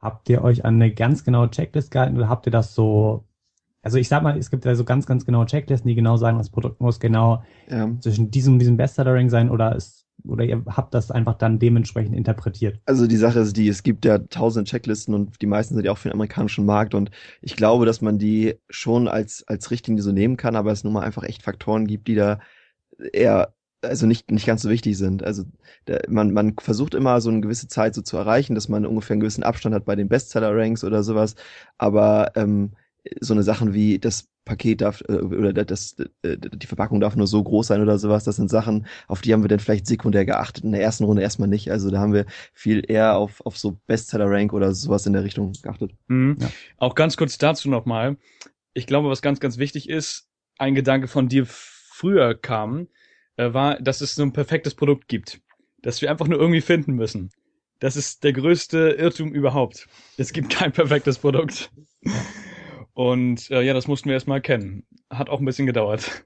[0.00, 3.24] Habt ihr euch an eine ganz genaue Checklist gehalten oder habt ihr das so
[3.86, 6.38] also ich sag mal, es gibt ja so ganz, ganz genaue Checklisten, die genau sagen,
[6.38, 7.88] das Produkt muss genau ja.
[8.00, 12.14] zwischen diesem und diesem Bestseller-Ring sein oder ist oder ihr habt das einfach dann dementsprechend
[12.14, 12.80] interpretiert?
[12.86, 15.92] Also die Sache ist die, es gibt ja tausend Checklisten und die meisten sind ja
[15.92, 17.10] auch für den amerikanischen Markt und
[17.40, 20.92] ich glaube, dass man die schon als, als Richtlinie so nehmen kann, aber es nun
[20.92, 22.40] mal einfach echt Faktoren gibt, die da
[23.12, 25.22] eher also nicht, nicht ganz so wichtig sind.
[25.22, 25.44] Also
[25.86, 29.14] der, man, man versucht immer so eine gewisse Zeit so zu erreichen, dass man ungefähr
[29.14, 31.34] einen gewissen Abstand hat bei den Bestseller-Ranks oder sowas.
[31.78, 32.72] Aber ähm,
[33.20, 37.26] so eine Sachen wie das Paket darf äh, oder das, äh, die Verpackung darf nur
[37.26, 38.24] so groß sein oder sowas.
[38.24, 40.64] Das sind Sachen, auf die haben wir dann vielleicht sekundär geachtet.
[40.64, 41.70] In der ersten Runde erstmal nicht.
[41.70, 45.52] Also da haben wir viel eher auf, auf so Bestseller-Rank oder sowas in der Richtung
[45.62, 45.92] geachtet.
[46.06, 46.38] Mhm.
[46.40, 46.48] Ja.
[46.78, 48.16] Auch ganz kurz dazu nochmal.
[48.72, 50.28] Ich glaube, was ganz, ganz wichtig ist,
[50.58, 52.88] ein Gedanke von dir früher kam,
[53.36, 55.40] äh, war, dass es so ein perfektes Produkt gibt.
[55.82, 57.30] Dass wir einfach nur irgendwie finden müssen.
[57.80, 59.86] Das ist der größte Irrtum überhaupt.
[60.16, 61.70] Es gibt kein perfektes Produkt.
[62.96, 64.86] Und äh, ja, das mussten wir erstmal erkennen.
[65.10, 66.24] Hat auch ein bisschen gedauert.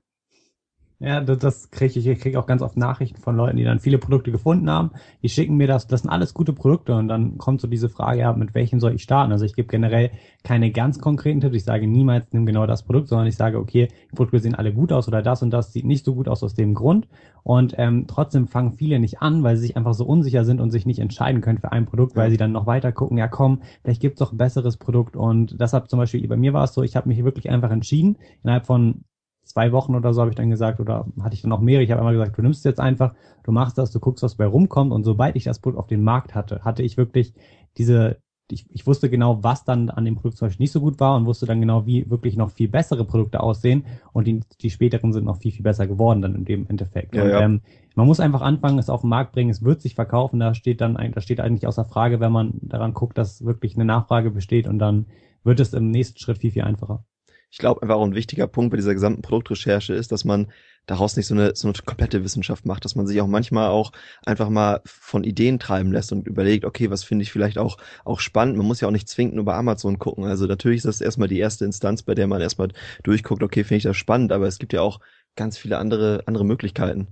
[1.02, 2.06] Ja, das, das kriege ich.
[2.06, 4.90] Ich kriege auch ganz oft Nachrichten von Leuten, die dann viele Produkte gefunden haben.
[5.22, 8.20] Die schicken mir das, das sind alles gute Produkte und dann kommt so diese Frage,
[8.20, 9.32] ja, mit welchem soll ich starten?
[9.32, 10.10] Also ich gebe generell
[10.44, 11.56] keine ganz konkreten Tipps.
[11.56, 14.74] Ich sage niemals, nimm genau das Produkt, sondern ich sage, okay, die Produkte sehen alle
[14.74, 17.08] gut aus oder das und das sieht nicht so gut aus aus dem Grund.
[17.44, 20.70] Und ähm, trotzdem fangen viele nicht an, weil sie sich einfach so unsicher sind und
[20.70, 23.62] sich nicht entscheiden können für ein Produkt, weil sie dann noch weiter gucken, ja komm,
[23.82, 25.16] vielleicht gibt's doch ein besseres Produkt.
[25.16, 28.18] Und deshalb zum Beispiel bei mir war es so, ich habe mich wirklich einfach entschieden,
[28.42, 29.04] innerhalb von
[29.50, 31.90] zwei Wochen oder so habe ich dann gesagt, oder hatte ich dann noch mehr, ich
[31.90, 34.46] habe einmal gesagt, du nimmst es jetzt einfach, du machst das, du guckst, was bei
[34.46, 37.34] rumkommt und sobald ich das Produkt auf den Markt hatte, hatte ich wirklich
[37.76, 38.18] diese
[38.52, 41.16] ich, ich wusste genau, was dann an dem Produkt zum Beispiel nicht so gut war
[41.16, 45.12] und wusste dann genau, wie wirklich noch viel bessere Produkte aussehen und die, die späteren
[45.12, 47.14] sind noch viel, viel besser geworden dann in dem Endeffekt.
[47.14, 47.40] Ja, und, ja.
[47.42, 47.60] Ähm,
[47.94, 50.80] man muss einfach anfangen, es auf den Markt bringen, es wird sich verkaufen, da steht
[50.80, 54.66] dann, da steht eigentlich außer Frage, wenn man daran guckt, dass wirklich eine Nachfrage besteht
[54.66, 55.06] und dann
[55.42, 57.04] wird es im nächsten Schritt viel, viel einfacher.
[57.50, 60.52] Ich glaube, einfach auch ein wichtiger Punkt bei dieser gesamten Produktrecherche ist, dass man
[60.86, 63.92] daraus nicht so eine, so eine komplette Wissenschaft macht, dass man sich auch manchmal auch
[64.24, 68.20] einfach mal von Ideen treiben lässt und überlegt, okay, was finde ich vielleicht auch, auch
[68.20, 68.56] spannend.
[68.56, 70.24] Man muss ja auch nicht zwingend nur bei Amazon gucken.
[70.24, 72.68] Also natürlich ist das erstmal die erste Instanz, bei der man erstmal
[73.02, 75.00] durchguckt, okay, finde ich das spannend, aber es gibt ja auch
[75.36, 77.08] ganz viele andere, andere Möglichkeiten.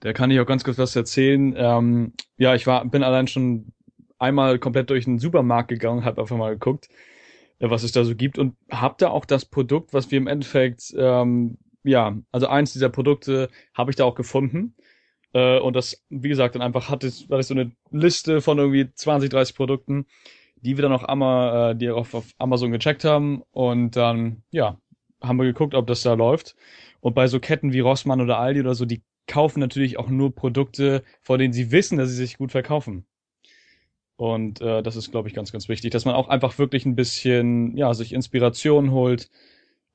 [0.00, 1.54] Da kann ich auch ganz kurz was erzählen.
[1.56, 3.72] Ähm, ja, ich war, bin allein schon
[4.18, 6.88] einmal komplett durch den Supermarkt gegangen, habe einfach mal geguckt,
[7.60, 10.94] was es da so gibt und habe da auch das Produkt, was wir im Endeffekt,
[10.96, 14.74] ähm, ja, also eins dieser Produkte habe ich da auch gefunden.
[15.32, 18.58] Äh, und das, wie gesagt, dann einfach hatte ich, war das so eine Liste von
[18.58, 20.06] irgendwie 20, 30 Produkten,
[20.56, 24.78] die wir dann auch einmal, äh, die auf, auf Amazon gecheckt haben und dann, ja,
[25.22, 26.56] haben wir geguckt, ob das da läuft.
[27.00, 30.34] Und bei so Ketten wie Rossmann oder Aldi oder so, die kaufen natürlich auch nur
[30.34, 33.06] Produkte, von denen sie wissen, dass sie sich gut verkaufen.
[34.16, 36.96] Und äh, das ist, glaube ich, ganz, ganz wichtig, dass man auch einfach wirklich ein
[36.96, 39.28] bisschen, ja, sich Inspiration holt,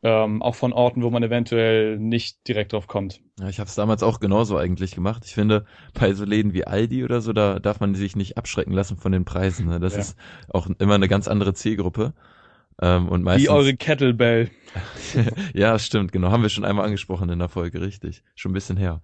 [0.03, 3.21] ähm, auch von Orten, wo man eventuell nicht direkt drauf kommt.
[3.39, 5.23] Ja, ich habe es damals auch genauso eigentlich gemacht.
[5.25, 5.65] Ich finde,
[5.99, 9.11] bei so Läden wie Aldi oder so, da darf man sich nicht abschrecken lassen von
[9.11, 9.67] den Preisen.
[9.67, 9.79] Ne?
[9.79, 9.99] Das Ja.
[9.99, 10.17] ist
[10.49, 12.13] auch immer eine ganz andere Zielgruppe.
[12.81, 14.49] Ähm, und meistens, Wie eure Kettlebell.
[15.53, 16.31] ja, stimmt, genau.
[16.31, 18.23] Haben wir schon einmal angesprochen in der Folge, richtig.
[18.35, 19.01] Schon ein bisschen her.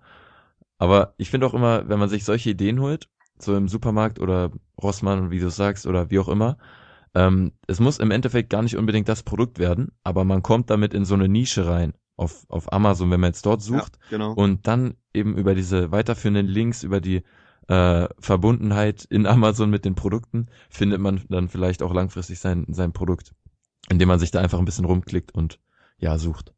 [0.79, 3.07] Aber ich finde auch immer, wenn man sich solche Ideen holt,
[3.39, 6.57] so im Supermarkt oder Rossmann, wie du sagst, oder wie auch immer,
[7.15, 10.93] ähm, es muss im Endeffekt gar nicht unbedingt das Produkt werden, aber man kommt damit
[10.93, 11.93] in so eine Nische rein.
[12.15, 14.33] Auf, auf Amazon, wenn man jetzt dort sucht, Ja, genau.
[14.33, 17.21] und dann eben über diese weiterführenden Links, über die
[17.67, 22.91] äh, Verbundenheit in Amazon mit den Produkten, findet man dann vielleicht auch langfristig sein, sein
[22.91, 23.35] Produkt,
[23.89, 25.59] indem man sich da einfach ein bisschen rumklickt und
[25.99, 26.53] ja, sucht.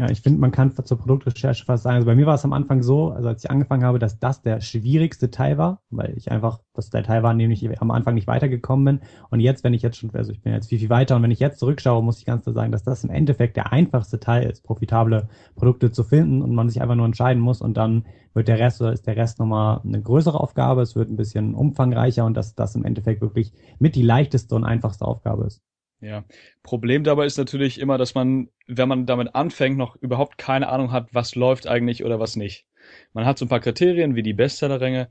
[0.00, 2.54] Ja, ich finde, man kann zur Produktrecherche fast sagen, also bei mir war es am
[2.54, 6.30] Anfang so, also als ich angefangen habe, dass das der schwierigste Teil war, weil ich
[6.32, 9.08] einfach, das der Teil war, in dem ich am Anfang nicht weitergekommen bin.
[9.28, 11.30] Und jetzt, wenn ich jetzt schon, also ich bin jetzt viel, viel weiter und wenn
[11.30, 14.48] ich jetzt zurückschaue, muss ich ganz klar sagen, dass das im Endeffekt der einfachste Teil
[14.48, 18.48] ist, profitable Produkte zu finden und man sich einfach nur entscheiden muss und dann wird
[18.48, 22.24] der Rest oder ist der Rest nochmal eine größere Aufgabe, es wird ein bisschen umfangreicher
[22.24, 25.60] und dass das im Endeffekt wirklich mit die leichteste und einfachste Aufgabe ist.
[26.00, 26.24] Ja.
[26.62, 30.92] Problem dabei ist natürlich immer, dass man, wenn man damit anfängt, noch überhaupt keine Ahnung
[30.92, 32.66] hat, was läuft eigentlich oder was nicht.
[33.12, 35.10] Man hat so ein paar Kriterien wie die Bestsellerränge,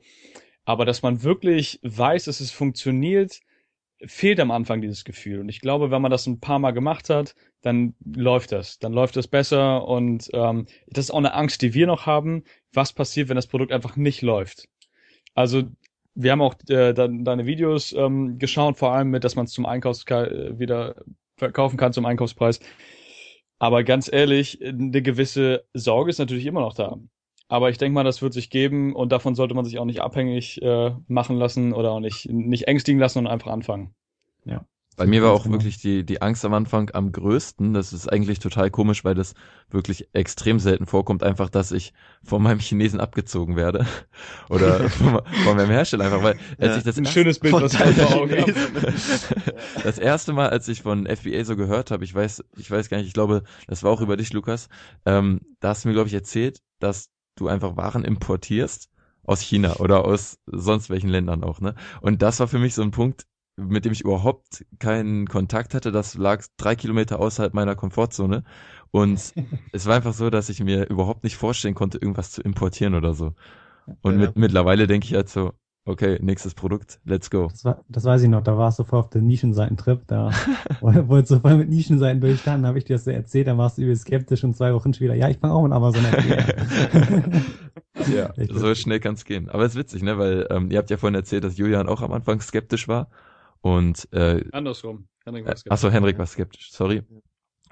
[0.64, 3.40] aber dass man wirklich weiß, dass es funktioniert,
[4.04, 5.40] fehlt am Anfang dieses Gefühl.
[5.40, 8.78] Und ich glaube, wenn man das ein paar Mal gemacht hat, dann läuft das.
[8.78, 12.44] Dann läuft das besser und ähm, das ist auch eine Angst, die wir noch haben.
[12.72, 14.68] Was passiert, wenn das Produkt einfach nicht läuft?
[15.34, 15.64] Also
[16.14, 19.52] wir haben auch äh, dann deine Videos ähm, geschaut, vor allem mit, dass man es
[19.52, 20.96] zum Einkaufs äh, wieder
[21.36, 22.60] verkaufen kann zum Einkaufspreis.
[23.58, 26.96] Aber ganz ehrlich, eine gewisse Sorge ist natürlich immer noch da.
[27.48, 30.00] Aber ich denke mal, das wird sich geben und davon sollte man sich auch nicht
[30.00, 33.94] abhängig äh, machen lassen oder auch nicht, nicht ängstigen lassen und einfach anfangen.
[35.00, 35.54] Bei mir war auch genau.
[35.54, 37.72] wirklich die, die Angst am Anfang am größten.
[37.72, 39.32] Das ist eigentlich total komisch, weil das
[39.70, 43.86] wirklich extrem selten vorkommt, einfach, dass ich von meinem Chinesen abgezogen werde.
[44.50, 46.76] Oder von, von meinem Hersteller einfach, weil als Ja.
[46.76, 48.52] ich das Ein schönes Bild, was ich vor Augen habe.
[49.84, 52.98] das erste Mal, als ich von FBA so gehört habe, ich weiß, ich weiß gar
[52.98, 54.68] nicht, ich glaube, das war auch über dich, Lukas,
[55.06, 58.90] ähm, da hast du mir, glaube ich, erzählt, dass du einfach Waren importierst
[59.24, 61.74] aus China oder aus sonst welchen Ländern auch, ne?
[62.02, 63.26] Und das war für mich so ein Punkt,
[63.60, 65.92] mit dem ich überhaupt keinen Kontakt hatte.
[65.92, 68.44] Das lag drei Kilometer außerhalb meiner Komfortzone.
[68.90, 69.34] Und
[69.72, 73.14] es war einfach so, dass ich mir überhaupt nicht vorstellen konnte, irgendwas zu importieren oder
[73.14, 73.34] so.
[74.02, 74.26] Und Ja.
[74.26, 75.52] mit, mittlerweile denke ich halt so,
[75.84, 77.48] okay, nächstes Produkt, let's go.
[77.48, 80.30] Das, war, das weiß ich noch, da warst du voll auf dem Nischenseitentrip, da
[80.80, 83.82] wolltest du voll mit Nischenseiten durchstanden, habe ich dir das so erzählt, dann warst du
[83.82, 86.14] übel skeptisch und zwei Wochen später, ja, ich fange auch mit Amazon an.
[88.06, 89.50] Ja, so schnell kann's gehen.
[89.50, 90.18] Aber es ist witzig, ne?
[90.18, 93.08] Weil ähm, ihr habt ja vorhin erzählt, dass Julian auch am Anfang skeptisch war.
[93.62, 95.08] Und äh, Andersrum.
[95.24, 95.70] Henrik, äh, was gibt's?
[95.70, 97.02] achso, Henrik war skeptisch, sorry.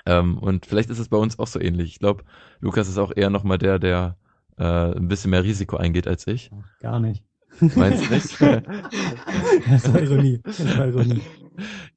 [0.06, 1.90] Ähm, und vielleicht ist es bei uns auch so ähnlich.
[1.92, 2.24] Ich glaube,
[2.60, 4.16] Lukas ist auch eher nochmal der, der
[4.58, 6.50] äh, ein bisschen mehr Risiko eingeht als ich.
[6.80, 7.24] Gar nicht.
[7.60, 8.38] Meinst du nicht?
[9.68, 10.40] Das war Ironie.
[10.44, 11.22] Das war Ironie.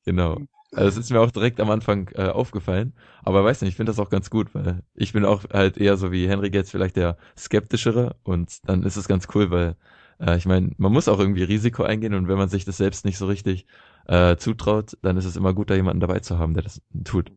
[0.06, 0.38] genau.
[0.74, 2.94] Also das ist mir auch direkt am Anfang äh, aufgefallen.
[3.24, 5.98] Aber weiß nicht, ich finde das auch ganz gut, weil ich bin auch halt eher
[5.98, 9.76] so wie Henrik jetzt vielleicht der skeptischere und dann ist es ganz cool, weil
[10.22, 13.06] äh, ich meine, man muss auch irgendwie Risiko eingehen und wenn man sich das selbst
[13.06, 13.66] nicht so richtig
[14.08, 17.32] äh, zutraut, dann ist es immer gut, da jemanden dabei zu haben, der das tut.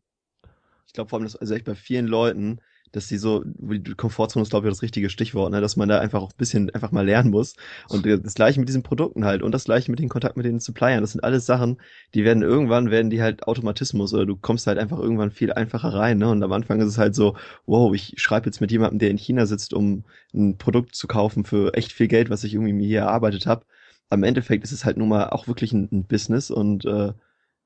[0.87, 2.61] Ich glaube vor allem, dass also echt bei vielen Leuten,
[2.94, 5.61] dass sie so, die Komfortzone ist, glaube ich, das richtige Stichwort, ne?
[5.61, 7.54] dass man da einfach auch ein bisschen einfach mal lernen muss.
[7.88, 10.61] Und das gleiche mit diesen Produkten halt und das gleiche mit den Kontakt mit den
[10.61, 11.00] Suppliern.
[11.00, 11.78] Das sind alles Sachen,
[12.14, 15.92] die werden irgendwann, werden die halt Automatismus oder du kommst halt einfach irgendwann viel einfacher
[15.92, 16.18] rein.
[16.18, 16.28] Ne?
[16.28, 19.18] Und am Anfang ist es halt so, wow, ich schreibe jetzt mit jemandem, der in
[19.18, 22.87] China sitzt, um ein Produkt zu kaufen für echt viel Geld, was ich irgendwie mir
[22.87, 23.64] hier erarbeitet habe.
[24.09, 27.12] Am Endeffekt ist es halt nun mal auch wirklich ein, ein Business und äh,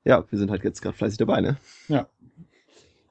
[0.04, 1.58] ja, wir sind halt jetzt gerade fleißig dabei, ne?
[1.88, 2.06] Ja,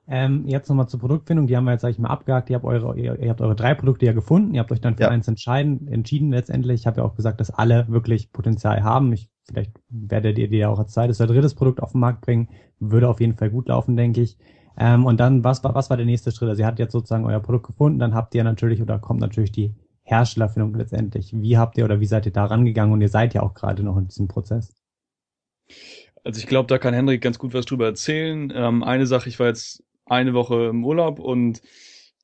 [0.10, 2.50] ähm, jetzt nochmal zur Produktfindung, die haben wir jetzt, sag ich mal, abgehakt.
[2.50, 4.96] Ihr habt eure, ihr, ihr habt eure drei Produkte ja gefunden, ihr habt euch dann
[4.96, 5.10] für Ja.
[5.10, 6.82] eins entscheiden, entschieden letztendlich.
[6.82, 9.12] Ich habe ja auch gesagt, dass alle wirklich Potenzial haben.
[9.14, 12.22] Ich, vielleicht werdet ihr die ja auch als zweites oder drittes Produkt auf den Markt
[12.22, 12.50] bringen.
[12.80, 14.38] Würde auf jeden Fall gut laufen, denke ich.
[14.78, 16.50] Ähm, und dann, was war, was war der nächste Schritt?
[16.50, 19.52] Also ihr habt jetzt sozusagen euer Produkt gefunden, dann habt ihr natürlich oder kommt natürlich
[19.52, 21.34] die Herstellerfindung letztendlich.
[21.36, 22.94] Wie habt ihr oder wie seid ihr da rangegangen?
[22.94, 24.74] Und ihr seid ja auch gerade noch in diesem Prozess.
[26.24, 28.52] Also ich glaube, da kann Henrik ganz gut was drüber erzählen.
[28.56, 31.62] Ähm, eine Sache, ich war jetzt eine Woche im Urlaub und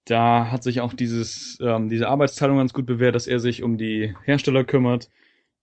[0.06, 3.78] da hat sich auch dieses, ähm, diese Arbeitsteilung ganz gut bewährt, dass er sich um
[3.78, 5.10] die Hersteller kümmert.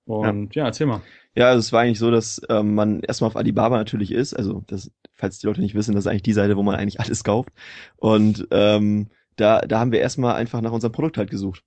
[0.07, 1.03] Und ja, erzähl mal.
[1.37, 4.35] Ja, also es war eigentlich so, dass ähm, man erstmal auf Alibaba natürlich ist.
[4.35, 7.01] Also, das, falls die Leute nicht wissen, das ist eigentlich die Seite, wo man eigentlich
[7.01, 7.51] alles kauft.
[7.97, 11.63] Und ähm, da, da haben wir erstmal einfach nach unserem Produkt halt gesucht.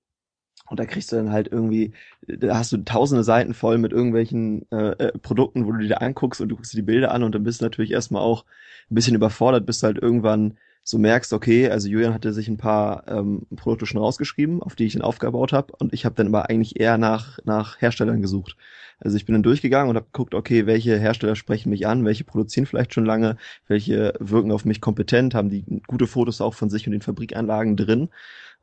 [0.69, 1.93] Und da kriegst du dann halt irgendwie,
[2.27, 5.97] da hast du tausende Seiten voll mit irgendwelchen äh, äh, Produkten, wo du dir da
[5.97, 8.45] anguckst und du guckst dir die Bilder an und dann bist du natürlich erstmal auch
[8.89, 12.57] ein bisschen überfordert, bis du halt irgendwann so merkst, okay, also Julian hatte sich ein
[12.57, 16.27] paar ähm, Produkte schon rausgeschrieben, auf die ich dann aufgebaut habe und ich habe dann
[16.27, 18.57] aber eigentlich eher nach, nach Herstellern gesucht.
[18.99, 22.23] Also ich bin dann durchgegangen und habe geguckt, okay, welche Hersteller sprechen mich an, welche
[22.23, 26.69] produzieren vielleicht schon lange, welche wirken auf mich kompetent, haben die gute Fotos auch von
[26.69, 28.09] sich und den Fabrikanlagen drin.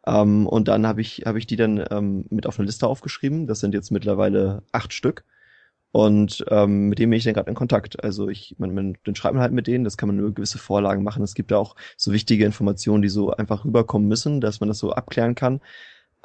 [0.06, 3.46] Ähm, und dann habe ich, hab ich die dann ähm, mit auf eine Liste aufgeschrieben.
[3.46, 5.24] Das sind jetzt mittlerweile acht Stück.
[5.92, 8.02] Und ähm, mit denen bin ich dann gerade in Kontakt.
[8.04, 10.58] Also ich, man, man, dann schreibt man halt mit denen, das kann man nur gewisse
[10.58, 11.22] Vorlagen machen.
[11.22, 14.78] Es gibt da auch so wichtige Informationen, die so einfach rüberkommen müssen, dass man das
[14.78, 15.60] so abklären kann.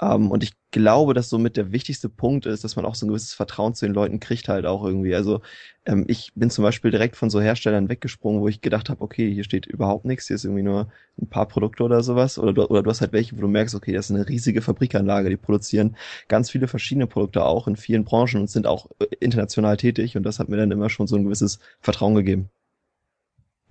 [0.02, 3.10] Ähm, und ich glaube, dass somit der wichtigste Punkt ist, dass man auch so ein
[3.10, 5.16] gewisses Vertrauen zu den Leuten kriegt halt auch irgendwie.
[5.16, 5.42] Also
[5.86, 9.34] ähm, ich bin zum Beispiel direkt von so Herstellern weggesprungen, wo ich gedacht habe, okay,
[9.34, 12.38] hier steht überhaupt nichts, hier ist irgendwie nur ein paar Produkte oder sowas.
[12.38, 14.62] Oder du, oder du hast halt welche, wo du merkst, okay, das ist eine riesige
[14.62, 15.96] Fabrikanlage, die produzieren
[16.28, 20.18] ganz viele verschiedene Produkte auch in vielen Branchen und sind auch äh, international tätig.
[20.18, 22.50] Und das hat mir dann immer schon so ein gewisses Vertrauen gegeben.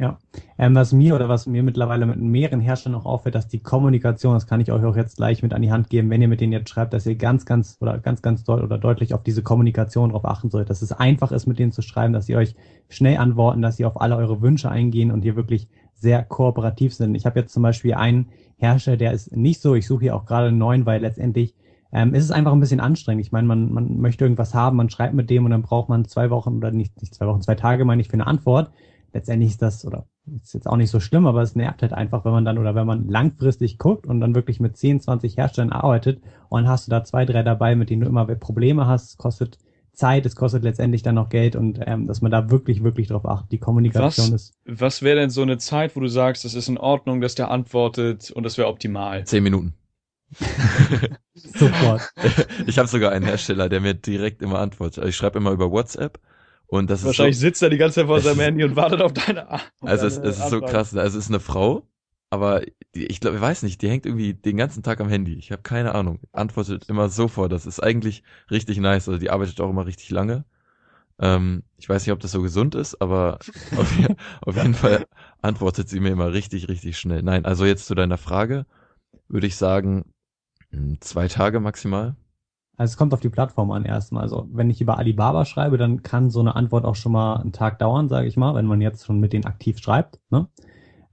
[0.00, 0.18] Ja,
[0.58, 4.34] ähm, was mir oder was mir mittlerweile mit mehreren Herstellern auch auffällt, dass die Kommunikation,
[4.34, 6.40] das kann ich euch auch jetzt gleich mit an die Hand geben, wenn ihr mit
[6.40, 9.44] denen jetzt schreibt, dass ihr ganz, ganz oder ganz, ganz doll oder deutlich auf diese
[9.44, 12.56] Kommunikation drauf achten sollt, dass es einfach ist, mit denen zu schreiben, dass sie euch
[12.88, 17.14] schnell antworten, dass sie auf alle eure Wünsche eingehen und hier wirklich sehr kooperativ sind.
[17.14, 20.26] Ich habe jetzt zum Beispiel einen Hersteller, der ist nicht so, ich suche hier auch
[20.26, 21.54] gerade einen neuen, weil letztendlich
[21.92, 23.24] ähm, ist es einfach ein bisschen anstrengend.
[23.24, 26.04] Ich meine, man, man möchte irgendwas haben, man schreibt mit dem und dann braucht man
[26.04, 28.72] zwei Wochen oder nicht, nicht zwei Wochen, zwei Tage, meine ich, für eine Antwort
[29.14, 30.06] letztendlich ist das, oder
[30.42, 32.74] ist jetzt auch nicht so schlimm, aber es nervt halt einfach, wenn man dann, oder
[32.74, 36.86] wenn man langfristig guckt und dann wirklich mit 10, 20 Herstellern arbeitet und dann hast
[36.86, 39.58] du da zwei, drei dabei, mit denen du immer Probleme hast, es kostet
[39.92, 43.26] Zeit, es kostet letztendlich dann noch Geld und ähm, dass man da wirklich, wirklich drauf
[43.26, 43.52] achtet.
[43.52, 44.54] Die Kommunikation Was, ist.
[44.64, 47.50] was wäre denn so eine Zeit, wo du sagst, das ist in Ordnung, dass der
[47.50, 49.24] antwortet und das wäre optimal?
[49.24, 49.74] Zehn Minuten.
[51.34, 52.12] Sofort.
[52.66, 54.98] ich habe sogar einen Hersteller, der mir direkt immer antwortet.
[54.98, 56.18] Also ich schreibe immer über WhatsApp
[56.74, 59.00] und das Wahrscheinlich ist so, sitzt er die ganze Zeit vor seinem Handy und wartet
[59.00, 60.94] auf deine auf also es, es ist so krass.
[60.96, 61.86] Also es ist eine Frau,
[62.30, 62.62] aber
[62.96, 65.34] die, ich glaube, ich weiß nicht, die hängt irgendwie den ganzen Tag am Handy.
[65.34, 66.18] Ich habe keine Ahnung.
[66.32, 67.52] Antwortet immer sofort.
[67.52, 69.08] Das ist eigentlich richtig nice.
[69.08, 70.44] Also die arbeitet auch immer richtig lange.
[71.20, 73.38] Ähm, ich weiß nicht, ob das so gesund ist, aber
[73.76, 73.96] auf,
[74.40, 75.06] auf jeden Fall
[75.42, 77.22] antwortet sie mir immer richtig, richtig schnell.
[77.22, 78.66] Nein, also jetzt zu deiner Frage
[79.28, 80.12] würde ich sagen,
[80.72, 82.16] mh, zwei Tage maximal.
[82.76, 84.22] Also es kommt auf die Plattform an erstmal.
[84.22, 87.52] Also wenn ich über Alibaba schreibe, dann kann so eine Antwort auch schon mal einen
[87.52, 90.18] Tag dauern, sage ich mal, wenn man jetzt schon mit denen aktiv schreibt.
[90.30, 90.48] Ne?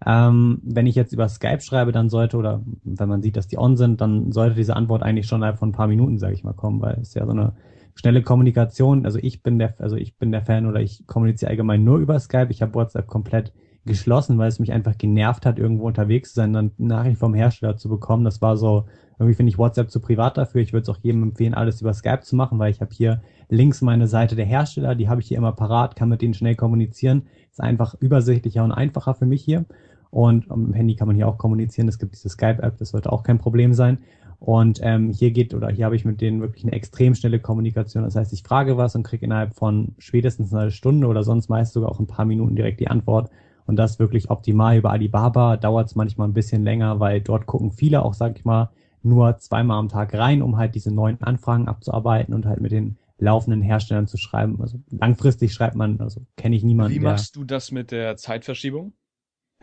[0.05, 3.59] Ähm, wenn ich jetzt über Skype schreibe, dann sollte, oder wenn man sieht, dass die
[3.59, 6.43] on sind, dann sollte diese Antwort eigentlich schon innerhalb von ein paar Minuten, sage ich
[6.43, 7.53] mal, kommen, weil es ist ja so eine
[7.93, 9.05] schnelle Kommunikation.
[9.05, 12.19] Also ich bin der, also ich bin der Fan oder ich kommuniziere allgemein nur über
[12.19, 12.47] Skype.
[12.49, 13.53] Ich habe WhatsApp komplett
[13.85, 17.77] geschlossen, weil es mich einfach genervt hat, irgendwo unterwegs zu sein, dann Nachricht vom Hersteller
[17.77, 18.23] zu bekommen.
[18.23, 18.85] Das war so,
[19.21, 20.61] irgendwie finde ich WhatsApp zu privat dafür.
[20.61, 23.21] Ich würde es auch jedem empfehlen, alles über Skype zu machen, weil ich habe hier
[23.49, 26.55] links meine Seite der Hersteller, die habe ich hier immer parat, kann mit denen schnell
[26.55, 27.27] kommunizieren.
[27.51, 29.65] Ist einfach übersichtlicher und einfacher für mich hier.
[30.09, 31.87] Und am Handy kann man hier auch kommunizieren.
[31.87, 33.99] Es gibt diese Skype-App, das sollte auch kein Problem sein.
[34.39, 38.03] Und ähm, hier geht oder hier habe ich mit denen wirklich eine extrem schnelle Kommunikation.
[38.03, 41.73] Das heißt, ich frage was und kriege innerhalb von spätestens einer Stunde oder sonst meist
[41.73, 43.29] sogar auch ein paar Minuten direkt die Antwort.
[43.67, 44.77] Und das wirklich optimal.
[44.77, 48.43] Über Alibaba dauert es manchmal ein bisschen länger, weil dort gucken viele auch, sag ich
[48.43, 48.71] mal,
[49.03, 52.97] nur zweimal am Tag rein, um halt diese neuen Anfragen abzuarbeiten und halt mit den
[53.17, 54.59] laufenden Herstellern zu schreiben.
[54.61, 56.95] Also langfristig schreibt man, also kenne ich niemanden.
[56.95, 58.93] Wie der- machst du das mit der Zeitverschiebung?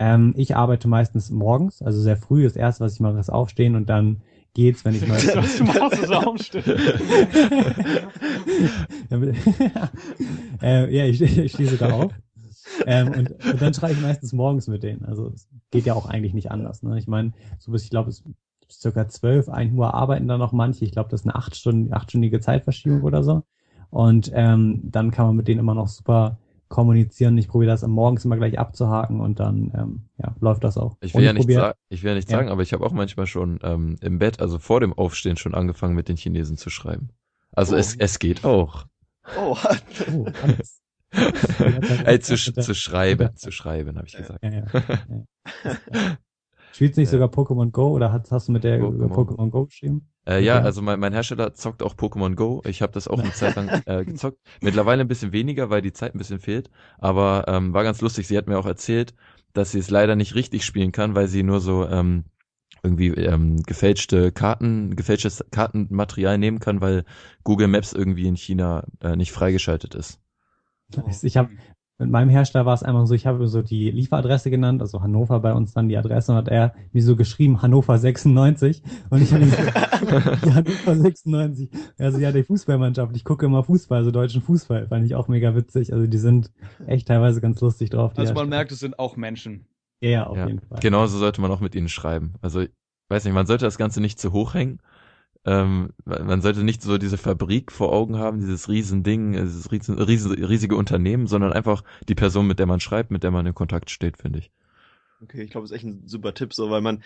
[0.01, 2.43] Ähm, ich arbeite meistens morgens, also sehr früh.
[2.43, 4.21] Das erste, was ich mache, ist aufstehen und dann
[4.53, 5.17] geht's, wenn ich mal.
[5.35, 6.63] Was du machst, ist aufstehen.
[10.61, 12.11] äh, ja, ich, ich stehe sogar auf.
[12.85, 15.05] ähm, und, und dann schreibe ich meistens morgens mit denen.
[15.05, 16.83] Also es geht ja auch eigentlich nicht anders.
[16.83, 16.97] Ne?
[16.97, 18.23] Ich meine, so bis ich glaube, es
[18.69, 20.85] bis circa zwölf, ein Uhr arbeiten da noch manche.
[20.85, 23.43] Ich glaube, das ist eine acht Stunden, achtstündige Zeitverschiebung oder so.
[23.89, 27.35] Und ähm, dann kann man mit denen immer noch super kommunizieren.
[27.39, 30.95] Ich probiere das am Morgens immer gleich abzuhaken und dann ähm, ja, läuft das auch.
[31.01, 32.37] Ich will ja nicht, probier- sa ich will ja nicht Ja.
[32.37, 35.55] sagen, aber ich habe auch manchmal schon ähm, im Bett, also vor dem Aufstehen, schon
[35.55, 37.09] angefangen mit den Chinesen zu schreiben.
[37.51, 37.79] Also Oh.
[37.79, 38.85] es, es geht auch.
[39.35, 39.57] Oh,
[40.13, 40.79] Oh, alles.
[42.05, 44.43] Ey, zu, zu schreiben, zu schreiben, habe ich gesagt.
[44.43, 44.63] Ja, ja,
[45.09, 46.17] ja.
[46.73, 47.19] Spielst du nicht Ja.
[47.19, 49.49] sogar Pokémon Go oder hast, hast du mit der Pokémon.
[49.49, 50.07] Go geschrieben?
[50.27, 52.61] Äh, ja, also mein, mein Hersteller zockt auch Pokémon Go.
[52.65, 54.37] Ich habe das auch eine Zeit lang äh, gezockt.
[54.61, 56.69] Mittlerweile ein bisschen weniger, weil die Zeit ein bisschen fehlt.
[56.99, 58.27] Aber ähm, war ganz lustig.
[58.27, 59.13] Sie hat mir auch erzählt,
[59.53, 62.25] dass sie es leider nicht richtig spielen kann, weil sie nur so ähm,
[62.83, 67.03] irgendwie ähm, gefälschte Karten, gefälschtes Kartenmaterial nehmen kann, weil
[67.43, 70.19] Google Maps irgendwie in China äh, nicht freigeschaltet ist.
[71.21, 71.49] Ich habe
[71.99, 75.41] mit meinem Hersteller war es einmal so, ich habe so die Lieferadresse genannt, also Hannover
[75.41, 79.33] bei uns dann die Adresse und hat er mir so geschrieben Hannover 96 und ich
[79.33, 79.57] habe ihm so,
[80.47, 81.69] ja, Hannover 96.
[81.97, 85.55] Also ja, die Fußballmannschaft, ich gucke immer Fußball, also deutschen Fußball, fand ich auch mega
[85.55, 85.91] witzig.
[85.93, 86.51] Also die sind
[86.87, 88.13] echt teilweise ganz lustig drauf.
[88.13, 89.65] die Also man merkt, es sind auch Menschen.
[90.01, 90.79] ja, ja, auf ja, jeden Fall.
[90.79, 92.35] genauso sollte man auch mit ihnen schreiben.
[92.41, 92.69] Also, ich
[93.09, 94.79] weiß nicht, man sollte das Ganze nicht zu hoch hängen.
[95.45, 99.97] Ähm, man sollte nicht so diese Fabrik vor Augen haben, dieses riesen Ding, dieses riesen,
[99.97, 103.55] riesen, riesige Unternehmen, sondern einfach die Person, mit der man schreibt, mit der man in
[103.55, 104.51] Kontakt steht, finde ich.
[105.21, 107.03] Okay, ich glaube, das ist echt ein super Tipp, so, weil man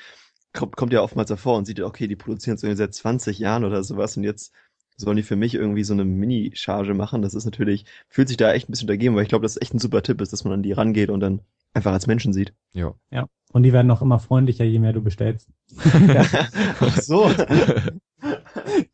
[0.51, 3.39] kommt, kommt ja oftmals davor und sieht, ja, okay, die produzieren es irgendwie seit 20
[3.39, 4.53] Jahren oder sowas und jetzt
[4.95, 7.21] sollen die für mich irgendwie so eine Mini-Charge machen.
[7.21, 9.73] Das ist natürlich, fühlt sich da echt ein bisschen dagegen, weil ich glaube, das echt
[9.73, 11.41] ein super Tipp ist, dass man an die rangeht und dann
[11.73, 12.53] einfach als Menschen sieht.
[12.73, 12.93] Ja.
[13.11, 13.27] Ja.
[13.51, 15.49] Und die werden auch immer freundlicher, je mehr du bestellst.
[16.79, 17.31] Ach so.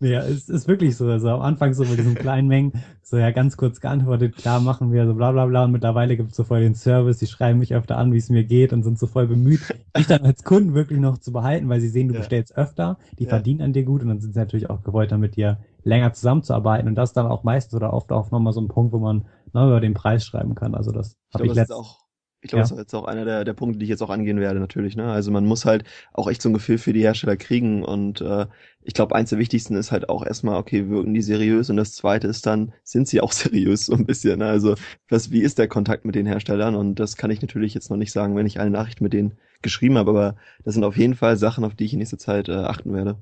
[0.02, 1.08] Ja, es ist wirklich so.
[1.08, 2.72] Also am Anfang so mit diesen kleinen Mengen,
[3.04, 5.66] so ja ganz kurz geantwortet, klar machen wir, so bla bla bla.
[5.66, 8.30] Und mittlerweile gibt es so voll den Service, die schreiben mich öfter an, wie es
[8.30, 9.60] mir geht und sind so voll bemüht,
[9.98, 12.20] dich dann als Kunden wirklich noch zu behalten, weil sie sehen, du Ja.
[12.22, 13.30] bestellst öfter, die Ja.
[13.30, 16.88] verdienen an dir gut und dann sind sie natürlich auch gewollt, mit dir länger zusammenzuarbeiten.
[16.88, 19.66] Und das dann auch meistens oder oft auch nochmal so ein Punkt, wo man ne,
[19.68, 20.76] über den Preis schreiben kann.
[20.76, 21.78] Also das Ich habe glaube, ich das letztens.
[21.78, 21.98] auch,
[22.42, 22.64] ich glaube, Ja.
[22.64, 24.96] das ist jetzt auch einer der, der Punkte, die ich jetzt auch angehen werde, natürlich,
[24.96, 25.12] ne?
[25.12, 25.84] Also man muss halt
[26.14, 28.48] auch echt so ein Gefühl für die Hersteller kriegen und äh,
[28.82, 31.94] ich glaube, eins der wichtigsten ist halt auch erstmal, okay, wirken die seriös und das
[31.94, 34.48] zweite ist dann, sind sie auch seriös so ein bisschen, ne?
[34.48, 34.76] Also
[35.10, 37.98] was, wie ist der Kontakt mit den Herstellern und das kann ich natürlich jetzt noch
[37.98, 41.16] nicht sagen, wenn ich alle Nachrichten mit denen geschrieben habe, aber das sind auf jeden
[41.16, 43.18] Fall Sachen, auf die ich in nächster Zeit äh, achten werde.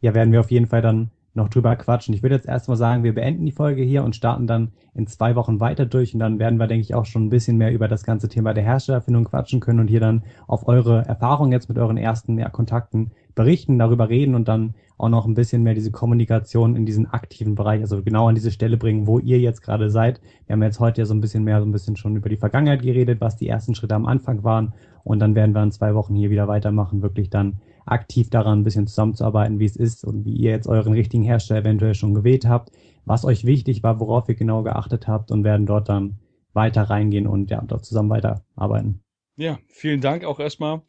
[0.00, 2.14] ja, werden wir auf jeden Fall dann noch drüber quatschen.
[2.14, 5.34] Ich würde jetzt erstmal sagen, wir beenden die Folge hier und starten dann in zwei
[5.34, 7.88] Wochen weiter durch und dann werden wir, denke ich, auch schon ein bisschen mehr über
[7.88, 11.78] das ganze Thema der Herstellerfindung quatschen können und hier dann auf eure Erfahrungen jetzt mit
[11.78, 15.90] euren ersten ja, Kontakten berichten, darüber reden und dann auch noch ein bisschen mehr diese
[15.90, 19.90] Kommunikation in diesen aktiven Bereich, also genau an diese Stelle bringen, wo ihr jetzt gerade
[19.90, 20.20] seid.
[20.46, 22.36] Wir haben jetzt heute ja so ein bisschen mehr, so ein bisschen schon über die
[22.36, 24.74] Vergangenheit geredet, was die ersten Schritte am Anfang waren
[25.04, 28.64] und dann werden wir in zwei Wochen hier wieder weitermachen, wirklich dann aktiv daran ein
[28.64, 32.46] bisschen zusammenzuarbeiten, wie es ist und wie ihr jetzt euren richtigen Hersteller eventuell schon gewählt
[32.46, 32.70] habt,
[33.04, 36.18] was euch wichtig war, worauf ihr genau geachtet habt und werden dort dann
[36.52, 39.02] weiter reingehen und ja, dort zusammen weiterarbeiten.
[39.36, 40.82] Ja, vielen Dank auch erstmal.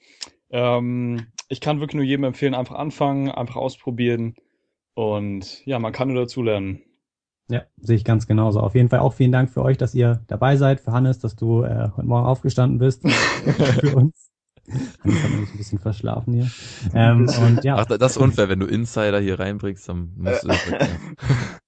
[0.52, 4.36] Ähm, ich kann wirklich nur jedem empfehlen, einfach anfangen, einfach ausprobieren
[4.94, 6.82] und ja, man kann nur dazulernen.
[7.50, 8.62] Ja, sehe ich ganz genauso.
[8.62, 11.36] Auf jeden Fall auch vielen Dank für euch, dass ihr dabei seid, für Hannes, dass
[11.36, 13.08] du äh, heute Morgen aufgestanden bist
[13.82, 14.30] für uns.
[15.04, 16.50] Hannes hat nämlich ein bisschen verschlafen hier.
[16.94, 20.48] Ähm, und ja, Ach, das ist unfair, wenn du Insider hier reinbringst, dann musst du
[20.48, 20.60] das.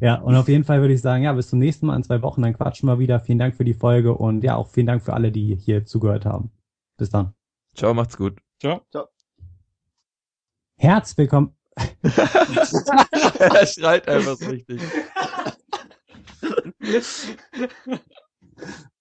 [0.00, 2.22] Ja, und auf jeden Fall würde ich sagen, ja, bis zum nächsten Mal in zwei
[2.22, 3.20] Wochen, dann quatschen wir wieder.
[3.20, 6.24] Vielen Dank für die Folge und ja, auch vielen Dank für alle, die hier zugehört
[6.24, 6.50] haben.
[6.96, 7.34] Bis dann.
[7.74, 8.40] Ciao, macht's gut.
[8.58, 8.80] Ciao.
[10.76, 11.59] Herz willkommen.
[13.38, 14.80] er schreit einfach so richtig.